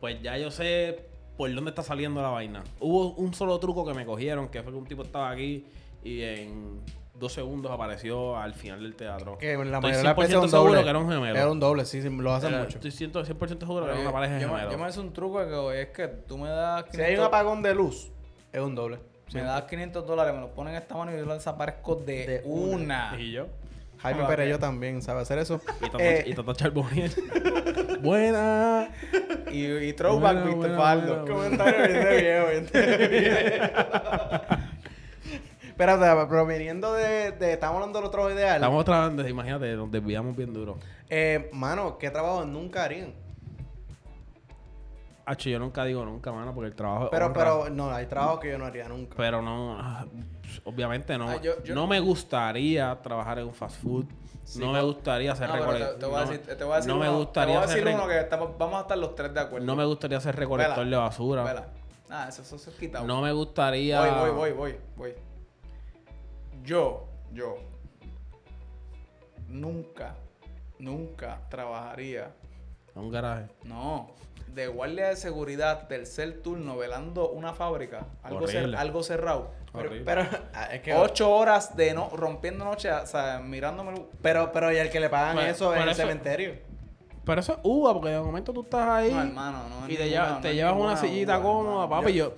[0.00, 1.04] Pues ya yo sé
[1.36, 2.62] por dónde está saliendo la vaina.
[2.80, 5.66] Hubo un solo truco que me cogieron, que fue que un tipo estaba aquí
[6.02, 6.80] y en
[7.14, 9.36] dos segundos apareció al final del teatro.
[9.36, 10.82] que la Estoy mayoría de las veces 100% es un seguro doble.
[10.84, 11.36] que era un gemelo.
[11.36, 12.78] Era un doble, sí, sí, lo hacen Era- mucho.
[12.78, 14.72] Estoy 100%, 100% seguro que era una pareja de gemelos.
[14.72, 17.26] yo me hice un truco que es que tú me das Si hay un 500
[17.26, 18.10] apagón de luz,
[18.50, 18.98] es un doble.
[19.32, 22.26] Me das 500 dólares, me lo ponen en esta mano y yo lo desaparezco de,
[22.26, 23.14] De una.
[23.18, 23.46] Y yo.
[23.98, 25.60] Jaime Perello también sabe hacer eso.
[25.80, 27.12] Y Tata, Eh, Charboniel.
[28.02, 28.88] Buena.
[29.52, 31.24] Y, y throwback, Buena, Víctor Faldo.
[31.26, 33.64] Comentario bien de viejo, bien de viejo.
[35.68, 38.56] Espérate, pero viniendo de, de- Estamos hablando del otro ideal.
[38.56, 40.78] Estamos trabajando, imagínate, nos desviamos bien duro.
[41.08, 43.12] Eh, mano, ¿qué trabajo nunca harían?
[45.26, 47.38] Hacho, yo nunca digo nunca, mano, porque el trabajo Pero, honra.
[47.38, 49.14] pero, no, hay trabajos que yo no haría nunca.
[49.16, 50.04] Pero no, ah,
[50.64, 51.28] obviamente no.
[51.28, 54.06] Ah, yo- yo- no me gustaría trabajar en un fast food.
[54.56, 55.98] no me gustaría ser No, te, recolector.
[55.98, 57.68] te voy a no, decir, te voy a decir no me gustaría te voy a
[57.68, 59.64] ser decir re- uno que estamos- vamos a estar los tres de acuerdo.
[59.66, 60.96] No me gustaría ser recolector Vela.
[60.96, 61.44] de basura.
[61.44, 61.68] Vela.
[62.08, 63.06] Ah, eso, eso, eso es quitado.
[63.06, 64.00] No me gustaría.
[64.00, 65.14] Voy, voy, voy, voy, voy.
[66.64, 67.54] Yo, yo,
[69.48, 70.14] nunca,
[70.78, 72.32] nunca trabajaría,
[72.96, 73.46] En un garaje.
[73.64, 74.10] no,
[74.54, 78.76] de guardia de seguridad, tercer turno, velando una fábrica, algo, cer- Horrible.
[78.76, 79.50] algo cerrado.
[79.72, 80.04] Pero, Horrible.
[80.04, 80.22] pero,
[80.54, 80.92] ah, es que.
[80.94, 83.92] Ocho horas de no, rompiendo noche, o sea, mirándome.
[83.92, 86.54] el- Pero, pero, y el que le pagan Pero- eso en pero el eso- cementerio.
[87.24, 89.12] Pero eso es uva, porque de momento tú estás ahí.
[89.12, 91.42] No, hermano, no es y te, ninguna- llevas, no te es llevas una sillita uva,
[91.44, 92.02] cómoda, hermano.
[92.02, 92.12] papi.
[92.14, 92.34] Yo,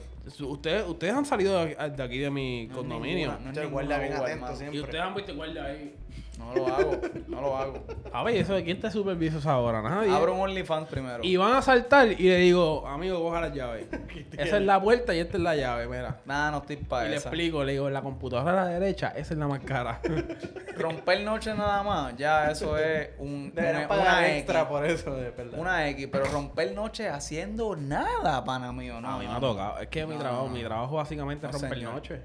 [0.49, 3.29] ustedes, ustedes han salido de aquí, de mi No es condominio.
[3.31, 4.57] ninguna, no es ninguna guarda bien uva, atento hermano.
[4.57, 4.79] siempre.
[4.79, 5.97] y ustedes han visto guardia ahí.
[6.43, 7.87] No lo hago, no lo hago.
[8.11, 9.81] Papi, ¿eso de quién te supervisa esa hora?
[9.83, 10.11] Nadie.
[10.15, 11.21] Abro un OnlyFans primero.
[11.23, 13.87] Y van a saltar y le digo, amigo, coja las llaves.
[14.33, 16.21] esa es la puerta y esta es la llave, mira.
[16.25, 19.09] Nada, no estoy para y le explico, le digo, en la computadora a la derecha,
[19.17, 20.01] esa es la más cara.
[20.77, 24.69] Romper noche nada más, ya eso es un, una, pagar una extra X.
[24.71, 25.59] por eso, de verdad.
[25.59, 29.01] Una X, pero romper noche haciendo nada, pana mío.
[29.01, 29.79] No, a mí me ha tocado.
[29.79, 31.95] Es que mi trabajo, no, mi trabajo básicamente es romper señor.
[31.95, 32.23] noche.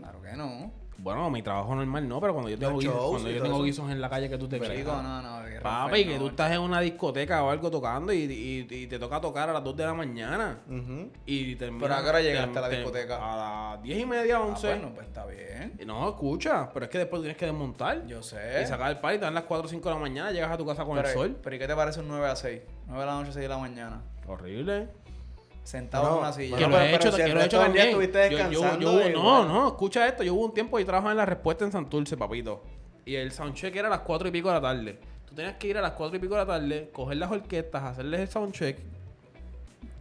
[0.00, 0.79] Claro que no.
[1.02, 3.90] Bueno, mi trabajo normal no, pero cuando yo tengo, guisos, cuando y yo tengo guisos
[3.90, 4.86] en la calle que tú te Chico, creas.
[5.02, 5.44] no, no.
[5.46, 8.98] que Papi, que tú estás en una discoteca o algo tocando y, y- y te
[8.98, 10.58] toca tocar a las 2 de la mañana.
[10.68, 11.10] Ujú.
[11.26, 13.16] Y termina, ¿Pero a qué hora llegaste te- a la te- discoteca?
[13.32, 13.36] A
[13.76, 14.66] las 10 y media, Ah, 11.
[14.68, 15.78] bueno, pues está bien.
[15.86, 18.06] No, escucha, pero es que después tienes que desmontar.
[18.06, 18.60] Yo sé.
[18.62, 20.56] Y sacar el party, te dan las 4 o 5 de la mañana, llegas a
[20.58, 21.36] tu casa con pero, el sol.
[21.42, 22.60] Pero ¿y qué te parece un 9 a 6?
[22.86, 24.02] 9 de la noche, 6 de la mañana.
[24.26, 24.88] Horrible.
[25.62, 26.56] Sentado No, en una silla.
[26.56, 27.90] Que lo he pero hecho, si el que lo he hecho también.
[27.92, 30.22] Yo- yo- descansando, yo- no, no, escucha esto.
[30.22, 32.62] Yo hubo un tiempo y trabajaba en la respuesta en Santurce, papito.
[33.04, 34.98] Y el soundcheck era a las 4 y pico de la tarde.
[35.26, 37.82] Tú tenías que ir a las 4 y pico de la tarde, coger las orquestas,
[37.84, 38.78] hacerles el soundcheck.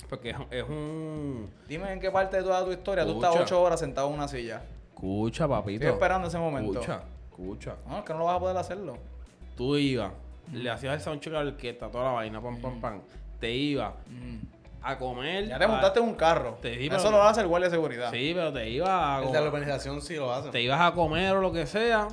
[0.10, 1.50] Porque es, es un.
[1.68, 3.44] Dime en qué parte de toda tu historia tú estás Escucha.
[3.56, 4.64] 8 horas sentado en una silla.
[4.96, 5.84] Escucha, papito.
[5.84, 6.72] Estoy esperando ese momento.
[6.80, 7.76] Escucha, escucha.
[7.88, 8.98] No, es que no lo vas a poder hacerlo.
[9.56, 10.12] Tú ibas,
[10.52, 13.02] le hacías el soundcheck a la orquesta, toda la vaina, pam, pam, pam.
[13.40, 13.94] Te ibas
[14.82, 15.48] a comer.
[15.48, 16.58] Ya te a- montaste en un carro.
[16.62, 18.12] Te Eso pero- lo hace el guardia de seguridad.
[18.12, 19.22] Sí, pero te ibas a.
[19.26, 20.50] El de la organización sí lo hace.
[20.50, 22.08] te ibas a comer o lo que sea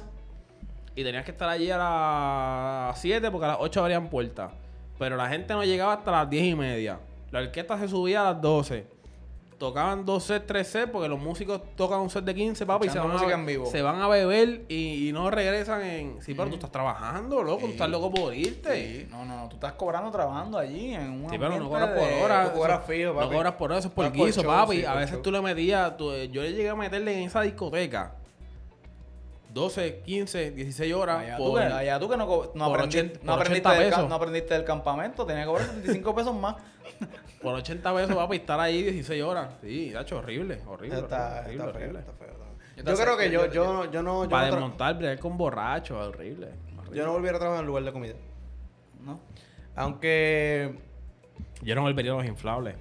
[0.95, 4.53] y tenías que estar allí a las 7 porque a las 8 abrían puertas.
[4.99, 6.99] Pero la gente no llegaba hasta las 10 y media.
[7.31, 8.87] La orquesta se subía a las 12.
[9.59, 12.91] Tocaban dos sets, tres sets, porque los músicos tocan un set de 15, papi, y
[12.91, 13.67] se van, a, en vivo.
[13.67, 16.23] se van a beber y, y no regresan en...
[16.23, 19.01] Sí, pero tú estás trabajando, loco, tú estás loco por irte.
[19.03, 21.91] Sí, no, no, no, tú estás cobrando trabajando allí en un Sí, pero no cobras
[21.91, 22.45] por hora.
[22.53, 23.35] tú cobras fijo, No papi.
[23.35, 24.77] cobras por hora, eso es por por guiso, show, papi.
[24.79, 25.23] sí, a veces show.
[25.23, 28.13] tú le metías, tú- yo le llegué a meterle en esa discoteca
[29.55, 31.61] 12, 15, 16 horas Allá, tú por...
[31.61, 34.53] que, allá tú que no, no, por aprendi- 80 no aprendiste 80 del, no aprendiste
[34.55, 36.57] del campamento, tenías que cobrar 75 pesos más.
[37.43, 39.55] Por 80 pesos, papi, estar ahí 16 horas.
[39.63, 40.99] Sí, hecho horrible, horrible.
[40.99, 41.99] Está, horrible, está feo, horrible.
[42.01, 42.29] está feo.
[42.29, 42.95] está feo.
[42.97, 45.97] Yo creo que yo, yo- yo, yo no, yo, Para no desmontar, bregar con borrachos,
[46.09, 46.49] horrible.
[46.79, 46.97] horrible.
[46.97, 48.15] yo no volviera a trabajar en lugar de comida.
[49.05, 49.21] ¿No?
[49.75, 50.75] Aunque
[51.63, 52.75] Yo no volvería a los inflables.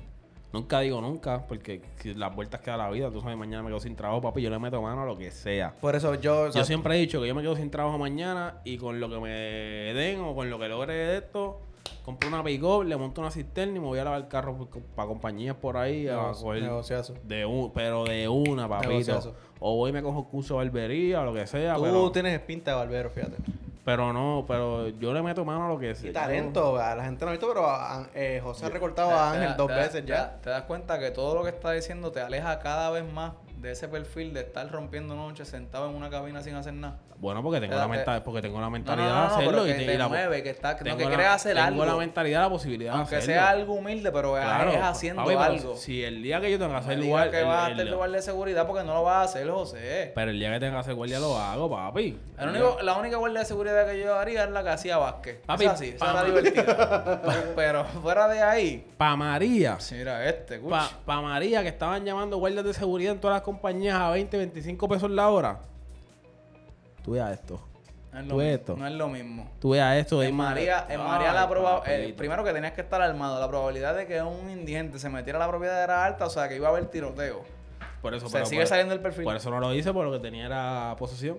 [0.53, 3.67] Nunca digo nunca, porque si las vueltas que da la vida, tú sabes, mañana me
[3.69, 5.73] quedo sin trabajo, papi, yo le meto mano a lo que sea.
[5.81, 7.97] por eso yo, o sea, Yo siempre he dicho que yo me quedo sin trabajo
[7.97, 11.59] mañana y con lo que me den o con lo que logre de esto,
[12.03, 15.07] compro una pick le monto una cisterna y me voy a lavar el carro para
[15.07, 17.13] compañías por ahí a Negocio- coger negociazo.
[17.23, 18.89] de un, pero de una, papito.
[18.89, 19.33] Negociazo.
[19.59, 22.39] O voy y me cojo curso de barbería o lo que sea, tú pero, tienes
[22.41, 23.37] pinta de barbero, fíjate.
[23.83, 26.09] pero no, pero yo le meto mano a lo que sea.
[26.09, 29.31] Y talento, a la gente no ha visto, pero a- eh, José ha recortado a
[29.31, 30.39] Ángel dos veces ya.
[30.41, 33.33] Te das cuenta que todo lo que está diciendo te aleja cada vez más
[33.65, 36.99] de ese perfil de estar rompiendo noches sentado en una cabina sin hacer nada.
[37.17, 39.51] Bueno, porque tengo, Te- la menta- porque tengo la mentalidad no, no, no, de hacerlo.
[39.51, 41.67] pero y que te- te y la- mueve, que, está, tengo que la- hacer tengo
[41.67, 41.85] algo.
[41.85, 43.33] la mentalidad, la posibilidad de Aunque hacerlo.
[43.33, 45.75] sea algo humilde, pero Claro, es haciendo papi, algo.
[45.77, 47.31] Si el día que yo tenga que hacer lugar.
[47.31, 50.11] que vas a hacer lugar de seguridad porque no lo vas a hacer, José.
[50.13, 52.19] Pero el día que tenga que hacer guardia lo hago, papi.
[52.37, 55.39] El único- la única guardia de seguridad que yo haría es la que hacía Vázquez.
[55.45, 57.21] Papi, sí, esa pa- era divertida.
[57.55, 59.77] Pero fuera de ahí, Pa' María.
[59.91, 60.59] mira este.
[60.59, 64.37] Pa, pa' María, que estaban llamando guardias de seguridad en todas las compañías a 20,
[64.37, 65.59] 25 pesos la hora.
[67.03, 67.59] Tú veas esto.
[68.11, 68.71] No es, tú lo, esto.
[68.73, 69.49] mismo, no es lo mismo.
[69.59, 70.23] Tú veas esto.
[70.23, 73.47] En ma- María, en María la proba- eh, primero que tenías que estar armado, la
[73.49, 76.55] probabilidad de que un indigente se metiera a la propiedad era alta, o sea que
[76.55, 77.43] iba a haber tiroteo.
[78.01, 79.25] Por eso, O sea, pero sigue por- saliendo el perfil.
[79.25, 81.37] Por eso no lo hice, por lo que tenía era posesión.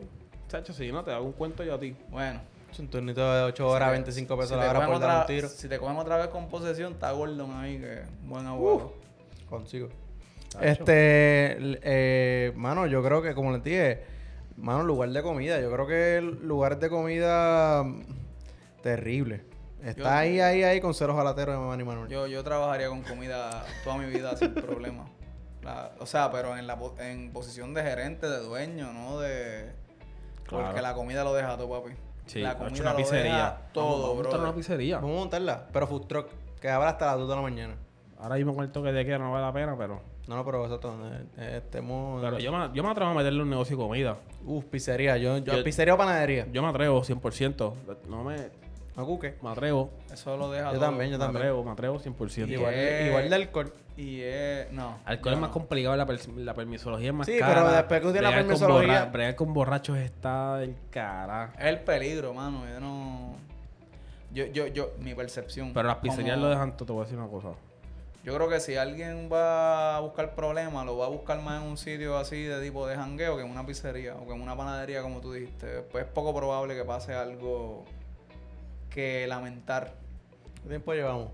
[0.48, 1.96] Chacho, si no, te hago un cuento yo a ti.
[2.08, 2.40] Bueno.
[2.70, 5.10] Es un turnito de 8 horas, Si te- 25 pesos si la hora por dar
[5.10, 5.48] otra- un tiro.
[5.48, 8.92] Si te cogen otra vez con posesión, está Gordon ahí, que buen abogado.
[9.48, 9.88] Consigo.
[10.60, 14.02] Este, eh, mano, yo creo que como les dije,
[14.56, 15.60] mano, lugar de comida.
[15.60, 18.02] Yo creo que el lugar de comida mm,
[18.82, 19.44] terrible.
[19.82, 22.08] Está Yo- ahí, ahí, ahí con ceros jalateros de Manny Manuel.
[22.08, 25.06] Yo, yo trabajaría con comida toda mi vida sin problema.
[25.62, 29.70] La- o sea, pero en la en posición de gerente, de dueño, no de...
[30.44, 30.66] Claro.
[30.66, 31.94] Porque la comida lo deja todo, papi.
[32.26, 33.22] Sí, la he hecho comida una lo pizzería.
[33.32, 34.42] deja Vamos- todo, vamos a montar bro.
[34.48, 34.96] una pizzería.
[34.96, 36.28] Vamos a montarla, pero food truck,
[36.60, 37.74] que abra hasta las 2 de la mañana.
[38.18, 40.00] Ahora mismo con el toque de queda no vale la pena, pero...
[40.26, 40.92] No, no, pero exacto.
[41.04, 42.20] eh, eh, Estemos...
[42.22, 44.16] Pero yo me, yo me atrevo a meterle un negocio de comida.
[44.44, 45.16] Uf, pizzería.
[45.18, 46.46] Yo, yo, Yo- pizzería o panadería.
[46.52, 47.72] Yo me atrevo 100%.
[48.08, 48.36] No me...
[48.96, 49.36] No cuque.
[49.42, 49.90] Me atrevo.
[50.10, 50.80] Eso lo deja Yo todo.
[50.86, 51.42] también, yo Me también.
[51.42, 52.48] atrevo, me atrevo 100%.
[52.48, 53.72] Igual, Eh, igual de alcohol.
[53.96, 54.72] Y es...
[54.72, 54.98] No.
[55.04, 57.54] Alcohol es más complicado, la, per- la permisología es más Sí, cara.
[57.62, 61.52] pero después que usted la Bregar con permisología- borra- bregar con borrachos está del cara.
[61.58, 62.62] Es el peligro, mano.
[62.68, 63.34] Yo no...
[64.32, 64.90] Yo, yo, yo...
[65.00, 65.72] Mi percepción.
[65.72, 67.48] Pero las pizzerías como- lo dejan todo, te voy a decir una cosa.
[68.26, 71.68] Yo creo que si alguien va a buscar problemas, lo va a buscar más en
[71.68, 74.56] un sitio así de tipo de jangueo que en una pizzería o que en una
[74.56, 75.82] panadería, como tú dijiste.
[75.92, 77.84] Pues es poco probable que pase algo
[78.90, 79.94] que lamentar.
[80.60, 81.28] ¿Qué tiempo llevamos?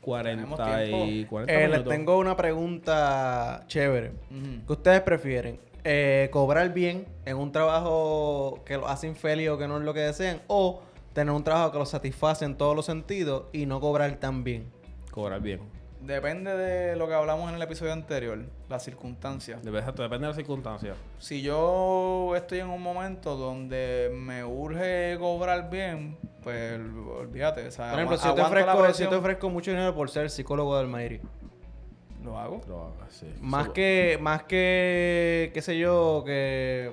[0.00, 1.04] 40 tiempo.
[1.04, 4.12] y 40 Eh, les tengo una pregunta chévere.
[4.30, 4.66] Ujú.
[4.66, 5.60] ¿Qué ustedes prefieren?
[5.84, 9.92] Eh, ¿Cobrar bien en un trabajo que lo hace infeliz o que no es lo
[9.92, 10.40] que desean?
[10.46, 10.80] ¿O
[11.12, 14.72] tener un trabajo que los satisface en todos los sentidos y no cobrar tan bien?
[15.10, 15.75] Cobrar bien.
[16.06, 18.38] Depende de lo que hablamos en el episodio anterior,
[18.68, 19.66] las circunstancias.
[19.66, 20.96] Exacto, depende de las circunstancias.
[21.18, 26.80] Si yo estoy en un momento donde me urge cobrar bien, pues
[27.18, 27.66] olvídate.
[27.66, 30.08] O sea, Por ejemplo, si yo, te ofrezco, si yo te ofrezco mucho dinero por
[30.08, 31.20] ser psicólogo del Mairi.
[32.22, 32.60] Lo hago.
[32.68, 33.26] Lo hagas, sí.
[33.40, 36.92] Más que, más que, qué sé yo, que,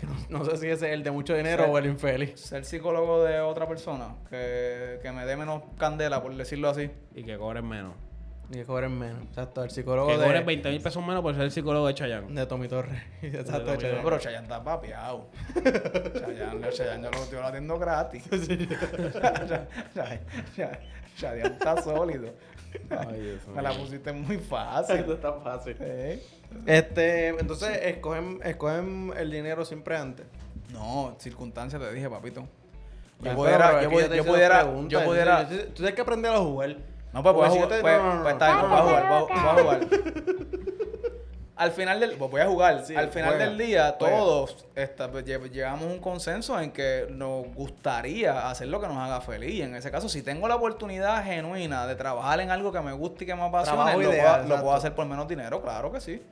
[0.00, 2.40] que no, no sé si ese es el de mucho dinero o el infeliz.
[2.40, 6.90] Ser psicólogo de otra persona que, que me dé menos candela, por decirlo así.
[7.14, 7.94] Y que cobren menos.
[8.52, 9.22] Y que cobren menos.
[9.22, 11.94] Exacto, el psicólogo Que de, cobren 20 mil pesos menos por ser el psicólogo de
[11.94, 12.34] Chayanne.
[12.34, 13.02] de Tommy Torres.
[13.22, 13.96] Exacto, Chayanne.
[13.96, 15.28] No, pero Chayanne está papiado.
[15.54, 18.24] Chayanne, Chayanne yo lo estoy atiendo gratis.
[21.16, 22.34] Chayanne está sólido.
[22.90, 24.96] Ay, Dios Me la pusiste muy fácil.
[24.96, 25.74] Esto está fácil.
[25.80, 26.22] ¿Eh?
[26.66, 30.26] Este, entonces, escogen, escogen el dinero siempre antes.
[30.70, 32.46] No, circunstancias te dije, papito.
[33.22, 36.76] Yo pudiera, yo, yo pudiera, yo tú tienes que aprender a jugar.
[37.12, 37.68] No, pues voy a jugar.
[37.68, 39.80] te- Pues, no, no, pues está bien, voy a jugar, voy a- voy a jugar.
[41.56, 44.16] al final del pues voy a jugar Sí, al final juega, del día juega.
[44.18, 48.88] todos esta- pues, lle- llegamos a un consenso en que nos gustaría hacer lo que
[48.88, 52.50] nos haga feliz y en ese caso si tengo la oportunidad genuina de trabajar en
[52.50, 55.06] algo que me guste y que me apasione lo, ideal, puedo, lo puedo hacer por
[55.06, 56.22] menos dinero claro que sí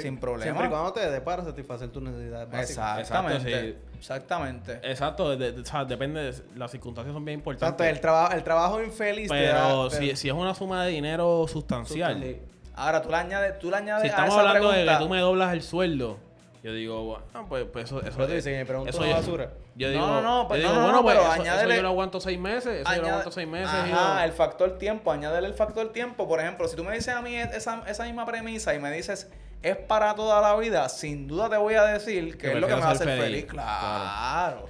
[0.00, 0.42] Sin problema.
[0.44, 2.98] Siempre y cuando te dé para satisfacer tus necesidades básicas.
[3.00, 7.50] exactamente Exacto, exactamente Exacto, de- de- o sea, depende, de, las circunstancias son bien Exacto,
[7.56, 7.86] importantes.
[7.88, 10.90] el, trabajo el trabajo infeliz te pero da- si, te- si es una suma de
[10.92, 12.40] dinero sustancial, Sí.
[12.76, 14.98] ahora tú le añades tú le añades si a estamos esa hablando de que pregunta-
[15.04, 16.18] tú me doblas el sueldo,
[16.62, 19.50] yo digo, bueno, pues, pues eso, eso Pero tú dices, me pregunto eso yo- basura.
[19.76, 21.60] Yo No, digo, no, no, yo pues, digo, no, no, bueno, no, pues pero eso,
[21.64, 23.74] eso yo lo aguanto seis meses, eso yo lo aguanto seis meses.
[23.88, 26.28] y Ajá, yo- el factor tiempo, añádele el factor tiempo.
[26.28, 29.28] Por ejemplo, si tú me dices a mí esa, esa misma premisa y me dices
[29.64, 32.66] es para toda la vida, sin duda te voy a decir que, Que es lo
[32.66, 33.46] que me va a hacer feliz.
[33.46, 34.68] Claro.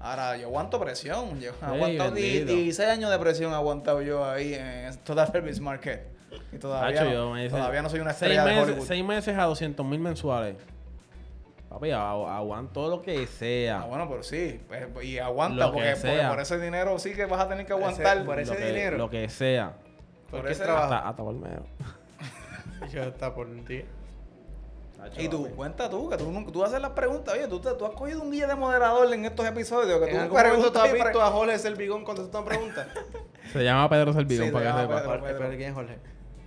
[0.00, 1.38] Ahora, yo aguanto presión.
[1.40, 2.52] Yo he aguantado di- bendito.
[2.54, 6.06] 16 años de presión he aguantado yo ahí en Total Service Market.
[6.52, 8.86] Y todavía, no, yo me dice, todavía no soy una seis estrella de meses, Hollywood.
[8.88, 10.56] Seis meses a 200 mil mensuales.
[11.68, 13.82] Papi, agu- aguanto lo que sea.
[13.82, 14.60] Ah, bueno, pero sí.
[14.66, 15.94] pues, y aguanta, Lo porque,
[16.28, 18.24] por ese dinero sí que vas a tener que Ese- aguantar.
[18.24, 18.98] por ese lo que, dinero.
[18.98, 19.72] Lo que sea.
[20.30, 20.84] por ese- trabajo.
[20.94, 21.64] Hasta, hasta por medio.
[22.92, 23.84] Yo está por ti.
[25.18, 27.34] Y tú, cuenta tú, que tú, nunca- tú haces las preguntas.
[27.34, 29.98] Oye, tú, tú has cogido un día de moderador en estos episodios.
[30.00, 32.86] Que ¿En tú algún momento tú preguntas has visto a Jorge Servigón contestando preguntas?
[33.52, 35.20] Se llama Pedro Servigón, Sí, para que sepa.
[35.22, 35.48] Pedro.
[35.50, 35.98] ¿quién es Jorge?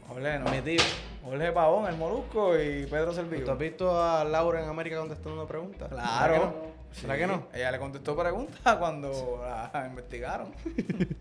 [0.08, 0.52] Jorge, no.
[0.52, 0.82] Mi tío.
[1.24, 5.90] Jorge Pavón, el Molusco y Pedro ¿Tú has visto a Laura en América contestando preguntas?
[5.90, 6.76] Claro.
[6.92, 7.48] ¿Será que no?
[7.52, 7.58] Sí.
[7.60, 9.42] Ella le contestó preguntas cuando
[9.74, 10.54] la investigaron.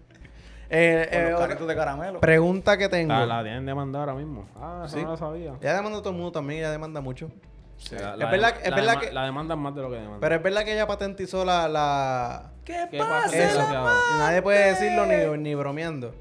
[0.76, 2.20] Eh, eh, los otra caritos de caramelo.
[2.20, 3.12] pregunta que tengo.
[3.14, 4.46] La, la tienen demandada ahora mismo.
[4.56, 5.02] Ah, eso Sí.
[5.04, 5.54] no lo sabía.
[5.60, 7.30] Ya demanda todo el mundo también, ella demanda mucho.
[7.76, 7.96] Sí.
[7.96, 9.88] La, Es la verdad- dema- es la verdad dema- que- La demandan más de lo
[9.90, 10.20] que demandan.
[10.20, 11.68] Pero es verdad que ella patentizó la...
[11.68, 12.50] la...
[12.64, 13.36] ¿Qué, ¿Qué pasa?
[13.36, 16.14] Y nadie puede decirlo ni, ni bromeando.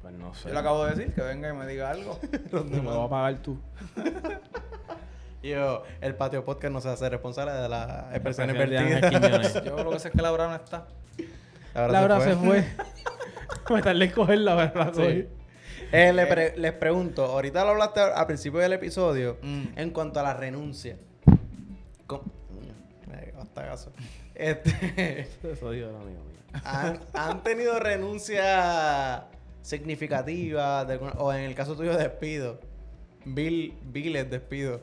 [0.00, 0.48] Pues no sé.
[0.48, 2.18] Yo le acabo de decir que venga y me diga algo.
[2.70, 3.58] Me lo vas a pagar tú.
[5.42, 9.10] Y yo, el patio podcast no se hace responsable de la expresión invertida.
[9.64, 10.86] Yo lo que sé es que Laura no está.
[11.74, 12.64] Ahora Laura se fue.
[13.82, 15.26] tardé en cogerla, la Sí.
[15.92, 19.64] Eh, le pre- les pregunto, ahorita lo hablaste al principio del episodio Mm.
[19.76, 20.96] en cuanto a la renuncia.
[23.54, 23.92] Caso.
[24.34, 26.16] Este, Eso mío.
[26.64, 29.24] ¿han, han tenido renuncia
[29.60, 32.58] significativa de o en el caso tuyo despido?
[33.24, 34.80] Bill, biles despido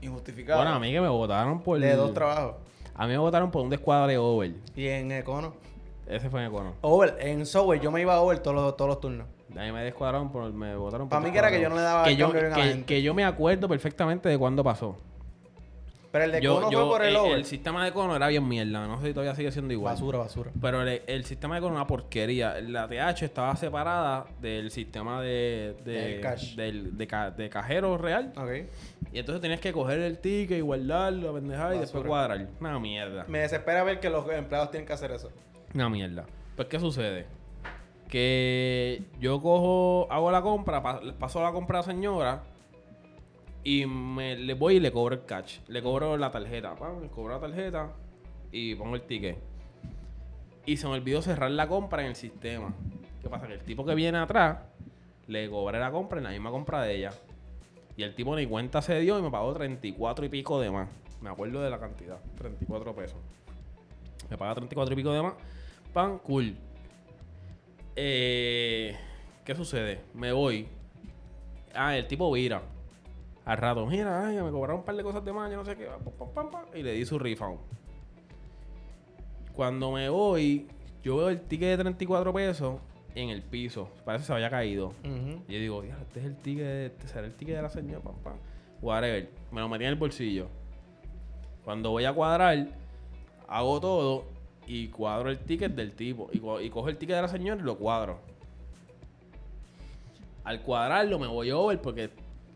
[0.00, 0.58] Injustificado.
[0.60, 1.78] Bueno, a mí que me votaron por...
[1.78, 2.56] de dos trabajos.
[2.94, 4.52] A mí me votaron por un descuadre over.
[4.74, 5.54] Y en Econo.
[6.06, 6.74] Ese fue en Econo.
[6.82, 9.26] Over, en Software yo me iba a Over todos los, todos los turnos.
[9.56, 10.52] A mí me descuadraron por...
[10.52, 12.84] Me votaron por Pa' mí que era que yo no le daba que yo, que,
[12.86, 14.96] que yo me acuerdo perfectamente de cuándo pasó.
[16.10, 17.32] Pero el de Yo, Econo yo- fue por el, el, Over.
[17.32, 18.86] el sistema de Econo era bien mierda.
[18.86, 19.94] No sé si todavía sigue siendo igual.
[19.94, 20.50] basura, basura.
[20.60, 22.60] Pero el, el sistema de Econo era una porquería.
[22.60, 25.76] La TH estaba separada del sistema de...
[25.84, 26.54] de Del cash.
[26.54, 28.32] del- de, ca- de cajero real.
[28.36, 28.50] Ok.
[29.12, 32.46] Y entonces tenías que coger el ticket y guardarlo, pendejar y después cuadrar.
[32.60, 33.24] Una mierda.
[33.26, 35.30] Me desespera ver que los empleados tienen que hacer eso.
[35.74, 36.24] Una mierda.
[36.56, 37.26] Pues, ¿qué sucede?
[38.08, 42.42] Que yo cojo, hago la compra, pa- paso la compra a la señora
[43.64, 45.58] y me, le voy y le cobro el cash.
[45.68, 46.74] Le cobro la tarjeta.
[47.02, 47.90] Le cobro la tarjeta
[48.52, 49.38] y pongo el ticket.
[50.66, 52.72] Y se me olvidó cerrar la compra en el sistema.
[53.20, 53.46] ¿Qué pasa?
[53.46, 54.58] Que el tipo que viene atrás
[55.26, 57.12] le cobré la compra en la misma compra de ella.
[57.96, 60.88] Y el tipo ni cuenta se dio y me pagó 34 y pico de más.
[61.20, 62.18] Me acuerdo de la cantidad.
[62.38, 63.16] 34 pesos.
[64.30, 65.34] Me paga 34 y pico de más.
[65.94, 66.56] Pan, cool.
[67.96, 68.96] Eh,
[69.44, 70.00] ¿Qué sucede?
[70.12, 70.66] Me voy.
[71.74, 72.62] Ah, el tipo vira.
[73.44, 75.76] Al rato, mira, ay, me cobraron un par de cosas de más, yo no sé
[75.76, 75.86] qué.
[75.86, 77.58] pam, pam, pam, pam, y le di su refund.
[79.54, 80.66] Cuando me voy,
[81.02, 82.80] yo veo el ticket de 34 pesos
[83.14, 83.88] en el piso.
[84.04, 84.94] Parece que se había caído.
[85.46, 88.00] Y yo digo, "Diablo, este es el ticket, este será el ticket de la señora,
[88.02, 88.36] pam, pam.
[88.82, 89.30] Whatever.
[89.52, 90.48] Me lo metí en el bolsillo.
[91.64, 92.66] Cuando voy a cuadrar,
[93.46, 94.24] hago todo
[94.66, 96.28] y cuadro el ticket del tipo.
[96.32, 98.18] Y, co- y cojo el ticket de la señora y lo cuadro.
[100.44, 102.10] Al cuadrarlo me voy over porque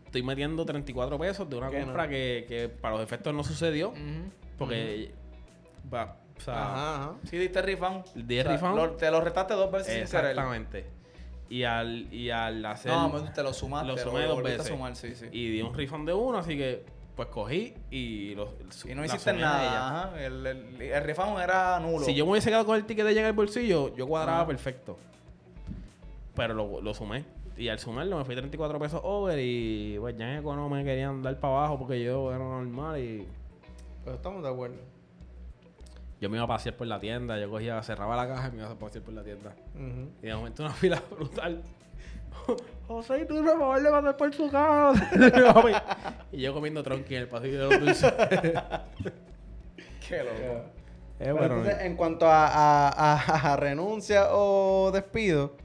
[0.05, 2.09] estoy metiendo 34 pesos de una Que compra no.
[2.09, 3.93] que, que para los efectos no sucedió.
[4.57, 5.11] Porque,
[5.91, 7.13] va, o sea, Ajá, ajá.
[7.23, 8.03] Sí, diste refund.
[8.13, 8.75] Di refund.
[8.75, 10.31] lo- te lo retaste dos veces sin querer.
[10.31, 10.85] exactamente.
[11.49, 12.91] Y al, y al hacer...
[12.91, 13.87] No, me- te lo sumaste.
[13.87, 14.59] Lo sumé dos veces.
[14.61, 15.25] a sumar, sí, sí.
[15.31, 16.85] Y di un refund de uno, así que
[17.19, 18.53] pues cogí y lo
[18.85, 20.05] Y no hiciste nada.
[20.05, 20.23] Ajá.
[20.23, 22.05] El, el, el refund era nulo.
[22.05, 24.47] Si yo me hubiese quedado con el ticket de ella en el bolsillo, yo cuadraba
[24.47, 24.97] perfecto.
[26.33, 27.25] Pero lo, lo sumé.
[27.57, 31.21] Y al sumarlo me fui 34 pesos over y pues ya en Econo me querían
[31.21, 33.27] dar para abajo porque yo era normal y
[34.05, 34.77] Pero estamos de acuerdo.
[36.21, 37.37] yo me iba a pasear por la tienda.
[37.37, 39.53] Yo cogía, cerraba la caja y me iba a pasear por la tienda.
[40.23, 41.61] Y de momento una fila brutal.
[42.87, 45.11] José, tú no favor le pasar por su casa.
[46.31, 48.13] y yo comiendo tronqui en el pasillo de los dulces.
[50.07, 50.35] Qué loco.
[50.41, 50.63] Eh,
[51.19, 55.55] Pero bueno, entonces, en cuanto a, a- a- a renuncia o despido.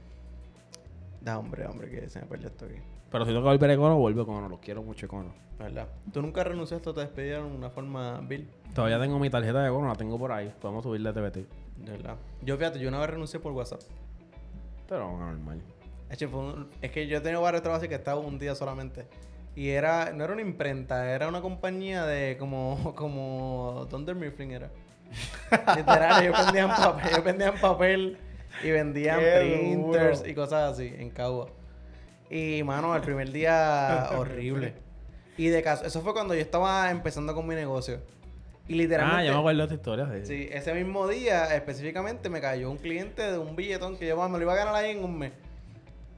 [1.21, 2.75] Da, hombre, hombre, que se me perdió esto aquí.
[3.09, 4.49] pero si tengo que volver a Econo, vuelvo a Econo.
[4.49, 5.33] Los quiero mucho Econo.
[5.57, 5.87] ¿Verdad?
[6.13, 8.47] ¿Tú nunca renunciaste o te despidieron de una forma Bill?
[8.75, 10.53] Todavía tengo mi tarjeta de Econo, la tengo por ahí.
[10.61, 11.37] Podemos subirle TBT.
[11.85, 12.17] De verdad.
[12.41, 13.79] Yo fíjate, yo una vez renuncié por WhatsApp.
[14.87, 15.61] Pero normal.
[16.09, 19.07] Es que, yo he tenido varios trabajos y que estaba un día solamente.
[19.55, 24.69] Y era, no era una imprenta, era una compañía de como, como Thunder Mifflin era.
[25.75, 28.17] Literal, ellos vendían papel, ellos vendían papel
[28.63, 30.31] y vendían Qué printers duro.
[30.31, 31.47] y cosas así en Cagua.
[32.29, 34.73] Y mano, el primer día horrible.
[35.37, 38.01] Y de caso, eso fue cuando yo estaba empezando con mi negocio.
[38.67, 39.25] Y Ah, literalmente.
[39.25, 40.09] ya me acuerdo de esta historia.
[40.23, 40.25] Sí.
[40.25, 44.37] Sí, ese mismo día específicamente me cayó un cliente de un billetón que yo me
[44.37, 45.33] lo iba a ganar ahí en un mes.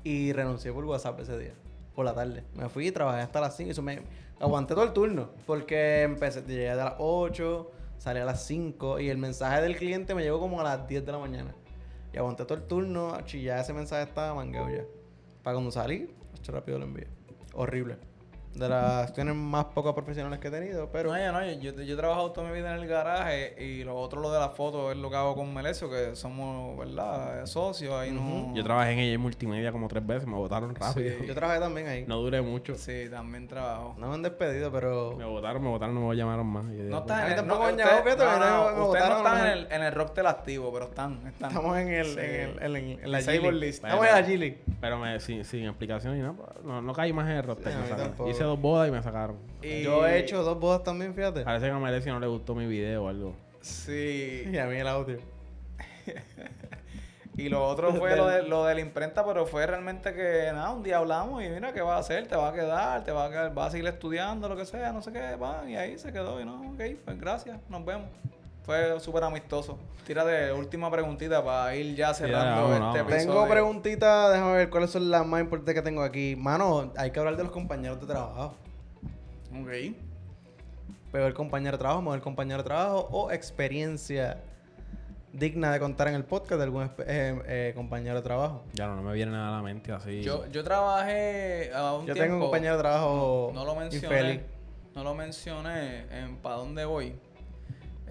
[0.04, 1.54] Y renuncié por WhatsApp ese día,
[1.96, 2.44] por la tarde.
[2.56, 3.72] Me fui y trabajé hasta las 5.
[3.72, 4.02] Eso me
[4.40, 5.30] aguanté todo el turno.
[5.46, 10.16] Porque empecé, llegué a las 8, salí a las 5 y el mensaje del cliente
[10.16, 11.54] me llegó como a las 10 de la mañana.
[12.14, 14.86] Y aguanté todo el turno, ya ese mensaje estaba mangueo ya.
[15.44, 16.10] Para cuando salí,
[16.48, 17.08] rápido lo envié.
[17.54, 17.98] Horrible.
[18.58, 21.12] De las acciones más pocas profesionales que he tenido, pero...
[21.12, 23.96] No, ya no, yo, yo he trabajado toda mi vida en el garaje y lo
[23.96, 27.46] otro, lo de la foto, es lo que hago con Melesio, que somos, ¿verdad?
[27.46, 28.54] Socios, ahí no...
[28.56, 31.24] Yo trabajé en ella en multimedia como tres veces, me votaron rápido.
[31.26, 32.06] Yo trabajé también ahí.
[32.08, 32.76] No duré mucho.
[32.76, 33.96] Sí, también trabajo.
[33.98, 35.16] No me han despedido, pero.
[35.18, 36.64] Me votaron, me votaron, no me llamaron más.
[36.66, 39.10] Yo No digo, están en el, tampoco no, ustedes- no, me- no, me ustedes botaron
[39.10, 41.50] no están en el, en el rock del activo, pero están, están.
[41.52, 42.20] Estamos en el, Sí.
[42.20, 43.20] en el, en el- en la
[43.52, 43.84] list.
[43.84, 44.58] Estamos en la Gili.
[44.82, 47.72] Pero me, sin, sin explicación y nada, pues, no, no caí más en el roster.
[47.72, 49.38] Sí, dos bodas y me sacaron.
[49.62, 51.42] Y- Yo he hecho dos bodas también, fíjate.
[51.44, 53.36] Parece que a Meleci no le gustó mi video o algo.
[53.62, 54.44] Sí.
[54.52, 55.20] Y a mí el audio.
[57.36, 60.72] Y lo otro fue lo de, lo de la imprenta, pero fue realmente que nada,
[60.72, 62.28] un día hablamos y mira, ¿qué vas a hacer?
[62.28, 63.04] ¿Te va a quedar?
[63.04, 63.54] ¿Te va a quedar?
[63.54, 64.50] ¿Vas a seguir estudiando?
[64.50, 65.64] Lo que sea, no sé qué, va.
[65.70, 68.08] Y ahí se quedó y no, ok, pues gracias, nos vemos.
[68.68, 69.78] Fue súper amistoso.
[70.06, 72.98] Tira de última preguntita para ir ya cerrando este vámonos.
[72.98, 73.34] episodio.
[73.34, 76.36] Tengo preguntitas, déjame ver cuáles son las más importantes que tengo aquí.
[76.36, 78.56] Mano, hay que hablar de los compañeros de trabajo.
[79.58, 79.96] Ok.
[81.14, 84.44] Peor compañero de trabajo, mejor compañero de trabajo o experiencia
[85.32, 88.66] digna de contar en el podcast de algún eh, eh, compañero de trabajo.
[88.74, 90.22] Ya no, no me viene nada a la mente así.
[90.24, 92.22] Yo, yo trabajé a un Yo tiempo...
[92.22, 94.08] tengo un compañero de trabajo No lo mencioné.
[94.08, 94.42] infeliz.
[94.94, 97.16] No lo mencioné en para dónde voy.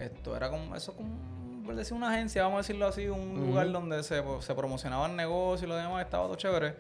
[0.01, 3.71] Esto era como, eso como, por decir una agencia, vamos a decirlo así, un lugar
[3.73, 6.75] donde se, se promocionaban negocios y lo demás, estaba todo chévere.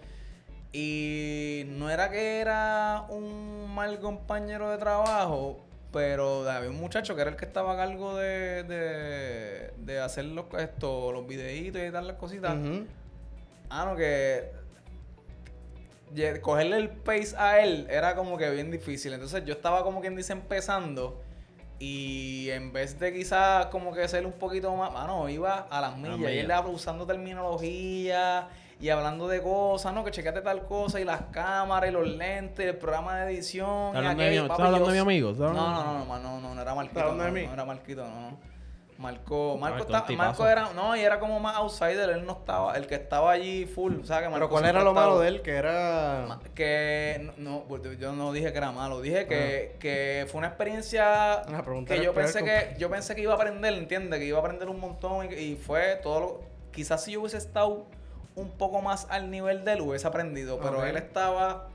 [0.72, 7.22] Y no era que era un mal compañero de trabajo, pero había un muchacho que
[7.22, 11.90] era el que estaba a cargo de, de, de hacer los, esto, los videitos y
[11.90, 12.56] tal las cositas.
[13.70, 14.50] Ah, no, que
[16.42, 19.12] cogerle el pace a él era como que bien difícil.
[19.12, 21.22] Entonces yo estaba como quien dice empezando
[21.78, 25.96] y en vez de quizás como que ser un poquito más, mano, iba a las
[25.96, 28.48] millas y él usando terminología
[28.80, 30.04] y hablando de cosas, ¿no?
[30.04, 33.88] Que chequeate tal cosa y las cámaras y los lentes, el programa de edición.
[33.88, 35.30] ¿Estás y hablando de mi- papi, estás hablando yo- de mi amigo?
[35.30, 37.00] ¿Estás No, hablando- no, no, no, no, no, no era Marquito.
[37.00, 37.46] hablando de no, mí?
[37.46, 38.55] no era Marquito, no.
[38.98, 40.12] Marco, Marco, Marco, está-.
[40.16, 43.66] Marco era, no, y era como más outsider, él no estaba, el que estaba allí
[43.66, 45.42] full, o sea que Pero ¿cuál era lo estaba- malo de él?
[45.42, 46.38] Que era...
[46.54, 49.78] Que no, no, yo no dije que era malo, dije que, Ah.
[49.78, 51.42] que fue una experiencia
[51.86, 54.18] que yo pensé que yo pensé que iba a aprender, ¿entiendes?
[54.18, 56.40] Que iba a aprender un montón y, y fue todo lo
[56.72, 57.86] quizás si yo hubiese estado
[58.34, 61.68] un poco más al nivel de él hubiese aprendido, pero él estaba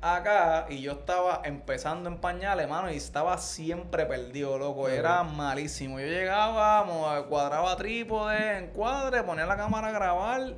[0.00, 4.88] acá y yo estaba empezando en pañales, mano, y estaba siempre perdido, loco.
[4.88, 5.98] Era malísimo.
[6.00, 6.84] Yo llegaba,
[7.28, 10.54] cuadraba trípode, encuadre, ponía la cámara a grabar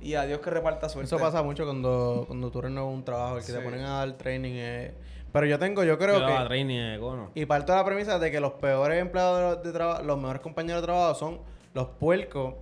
[0.00, 1.06] y adiós que reparta suerte.
[1.14, 4.12] Eso pasa mucho cuando, cuando tú renuevas un trabajo, el que te ponen a dar
[4.14, 4.52] training.
[4.54, 4.94] eh.
[5.32, 6.44] Pero yo tengo, yo creo yo que...
[6.46, 7.30] training de Econo.
[7.34, 10.42] Y parto de la premisa de que los peores empleados de, de trabajo, los mejores
[10.42, 11.40] compañeros de trabajo son
[11.72, 12.54] los puercos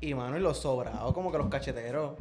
[0.00, 2.12] y, mano, y los sobrados, como que los cacheteros.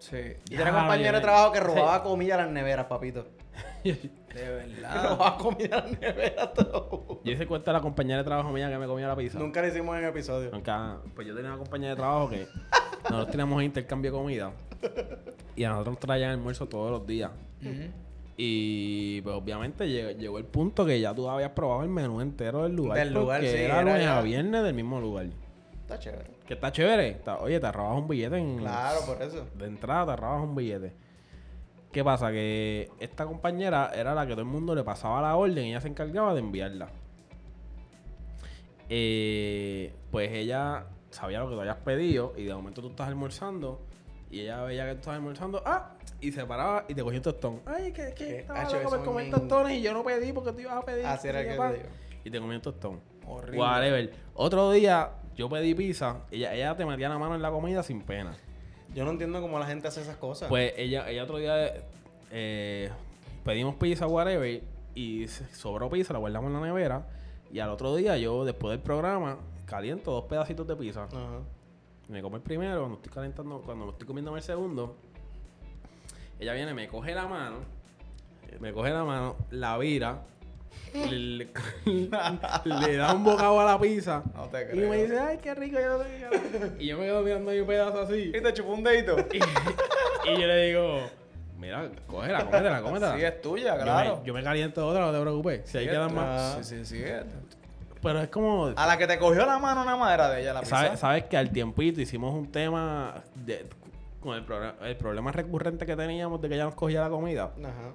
[0.00, 0.16] Sí.
[0.50, 3.26] Y era Ya, compañero de trabajo que robaba comida a las neveras, papito.
[3.84, 3.96] De
[4.28, 5.10] Que verdad.
[5.10, 7.20] robaba comida a las neveras todo.
[7.24, 9.38] Yo hice cuenta de la compañera de trabajo mía que me comía la pizza.
[9.38, 10.50] Nunca lo hicimos en episodio.
[10.50, 10.98] Nunca.
[11.14, 12.46] Pues yo tenía una compañera de trabajo que
[13.04, 14.52] nosotros teníamos intercambio de comida.
[15.56, 17.30] Y a nosotros nos traían almuerzo todos los días.
[18.36, 22.62] Y pues obviamente llegó, llegó el punto que ya tú habías probado el menú entero
[22.62, 22.98] del lugar.
[22.98, 25.26] Del lugar, sí, era era lunes a viernes del mismo lugar.
[25.90, 26.30] Está chévere.
[26.46, 27.08] Que está chévere.
[27.10, 28.58] Está- oye, te robas un billete en...
[28.58, 29.46] Claro, por eso.
[29.56, 30.92] De entrada te robas un billete.
[31.92, 32.30] ¿Qué pasa?
[32.30, 35.80] Que esta compañera era la que todo el mundo le pasaba la orden y ella
[35.80, 36.88] se encargaba de enviarla.
[38.88, 43.80] Eh, pues ella sabía lo que tú habías pedido y de momento tú estás almorzando
[44.30, 47.22] Y ella veía que tú estabas almorzando, ah, y se paraba y te cogía un
[47.24, 47.60] tostón.
[47.66, 50.32] Ay, que, que Eh, estaba hacho, loco por comer me- tostones y yo no pedí
[50.32, 51.04] porque tú ibas a pedir.
[51.06, 51.88] Así era que te digo.
[52.24, 53.00] Y te comía un tostón.
[53.26, 53.58] Horrible.
[53.58, 54.12] Whatever.
[54.34, 58.02] Otro día yo pedí pizza, ella, ella te metía la mano en la comida sin
[58.02, 58.36] pena.
[58.94, 60.48] Yo no entiendo cómo la gente hace esas cosas.
[60.48, 61.72] Pues ella, ella otro día
[62.30, 62.90] eh,
[63.44, 64.62] pedimos pizza, whatever,
[64.94, 67.06] y sobró pizza, la guardamos en la nevera.
[67.52, 71.04] Y al otro día yo, después del programa, caliento dos pedacitos de pizza.
[71.04, 71.40] Ajá.
[72.08, 74.96] Me como el primero, cuando estoy calentando, cuando me estoy comiendo el segundo,
[76.40, 77.58] ella viene, me coge la mano,
[78.58, 80.24] me coge la mano, la vira,
[80.94, 81.48] le,
[82.64, 85.78] le- da un bocado a la pizza No te y me dice, ay, qué rico,
[85.80, 86.82] yo no qué".
[86.82, 88.32] Y yo me quedo mirando ahí un pedazo así.
[88.34, 89.16] Y te chupó un dedito.
[89.32, 91.00] Y, y yo le digo,
[91.58, 93.16] mira, cógela, cómetela, cómetela.
[93.16, 94.16] Sí, es tuya, Yo claro.
[94.18, 95.62] me, yo me caliento otra, no te preocupes.
[95.64, 96.58] Si ahí quedan más.
[96.66, 97.02] Sí, sí, sí.
[97.02, 97.24] es-
[98.02, 98.66] Pero es como.
[98.76, 100.76] A la que te cogió la mano nada más era de ella la pizza.
[100.76, 103.66] ¿Sabes, sabes que al tiempito hicimos un tema de-
[104.20, 107.52] con el, programa- el problema recurrente que teníamos de que ella nos cogía la comida.
[107.58, 107.94] Ajá.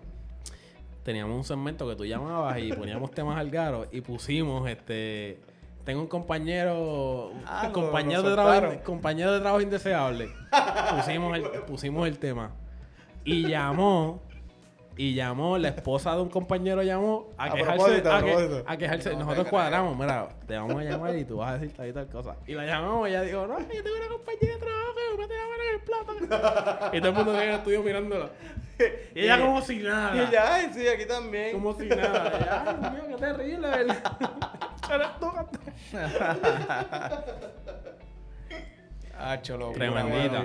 [1.06, 5.40] Teníamos un segmento que tú llamabas y poníamos temas al garo y pusimos este.
[5.84, 7.32] Tengo un compañero.
[7.46, 10.30] Ah, compañero, lo de trabajo, compañero de trabajo indeseable.
[10.98, 12.50] pusimos, el, pusimos el tema.
[13.24, 14.24] Y llamó.
[14.98, 18.02] Y llamó, la esposa de un compañero llamó a, A quejarse.
[18.08, 19.12] a a, que- a quejarse.
[19.14, 21.94] No Nosotros cuadramos, mira, te vamos a llamar y tú vas a decir tal y
[21.94, 22.36] tal cosa.
[22.48, 25.28] Y la llamamos y ella dijo, no, yo tengo una compañera de trabajo que me
[25.28, 26.96] mano en el plato.
[26.96, 28.30] y todo el mundo en el estudio mirándola.
[29.14, 30.16] Y ella como si nada.
[30.24, 31.52] Y ya, ay, sí, aquí también.
[31.54, 32.32] Como si nada.
[32.34, 33.98] Y ella, Ay, Dios mío, qué terrible, ¿verdad?
[34.94, 35.60] Eres tú, gato.
[39.20, 39.74] Hacho, loco.
[39.74, 40.44] Tremendita.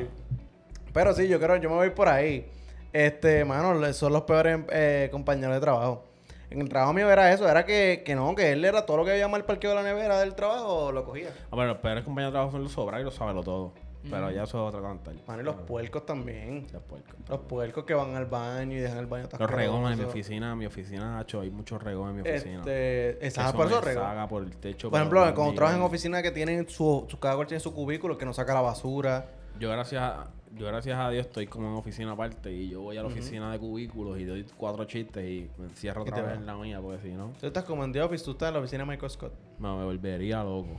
[0.93, 2.51] Pero sí, yo creo, yo me voy por ahí.
[2.93, 6.05] Este, mano, son los peores eh, compañeros de trabajo.
[6.51, 9.05] En el trabajo mío era eso, era que, que no, que él era todo lo
[9.05, 11.29] que había mal parqueo de la nevera del trabajo, lo cogía.
[11.45, 13.73] Ah, bueno, los peores compañeros de trabajo son los sobra y los sabe todo.
[14.09, 15.15] Pero ya eso es otra cantar.
[15.27, 16.67] Mano, y los puercos también.
[16.73, 17.15] Los puercos.
[17.29, 20.53] Los puercos que van al baño y dejan el baño Los regones en mi oficina,
[20.53, 22.59] en mi oficina, Hacho, hay muchos regones en mi oficina.
[22.61, 24.05] Este, exacto, Eso por eso me regos.
[24.05, 24.91] saca por el techo.
[24.91, 28.17] Por ejemplo, cuando trabajas en oficina que tienen su, su cada cual tiene su cubículo,
[28.17, 29.27] que no saca la basura.
[29.59, 32.97] Yo gracias, a, yo gracias a Dios estoy como en oficina aparte y yo voy
[32.97, 36.47] a la oficina de cubículos y doy cuatro chistes y me encierro otra vez en
[36.47, 38.61] la mía porque si no Tú estás como en The Office, tú estás en la
[38.61, 39.33] oficina de Michael Scott.
[39.59, 40.79] me, me volvería loco.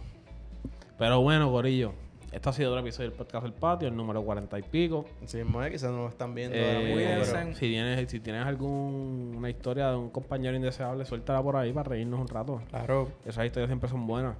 [0.98, 1.94] Pero bueno, Corillo,
[2.32, 5.06] esto ha sido otro episodio del podcast del patio, el número cuarenta y pico.
[5.26, 9.50] Sí, eh, quizás no lo están viendo Eh, mismo, pero- si tienes, si tienes alguna
[9.50, 12.62] historia de un compañero indeseable, suéltala por ahí para reírnos un rato.
[12.70, 14.36] Claro, Esas historias siempre son buenas.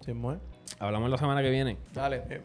[0.00, 0.38] sí, mismo, eh.
[0.80, 1.76] Hablamos la semana que viene.
[1.94, 2.22] Dale.
[2.28, 2.42] Eh.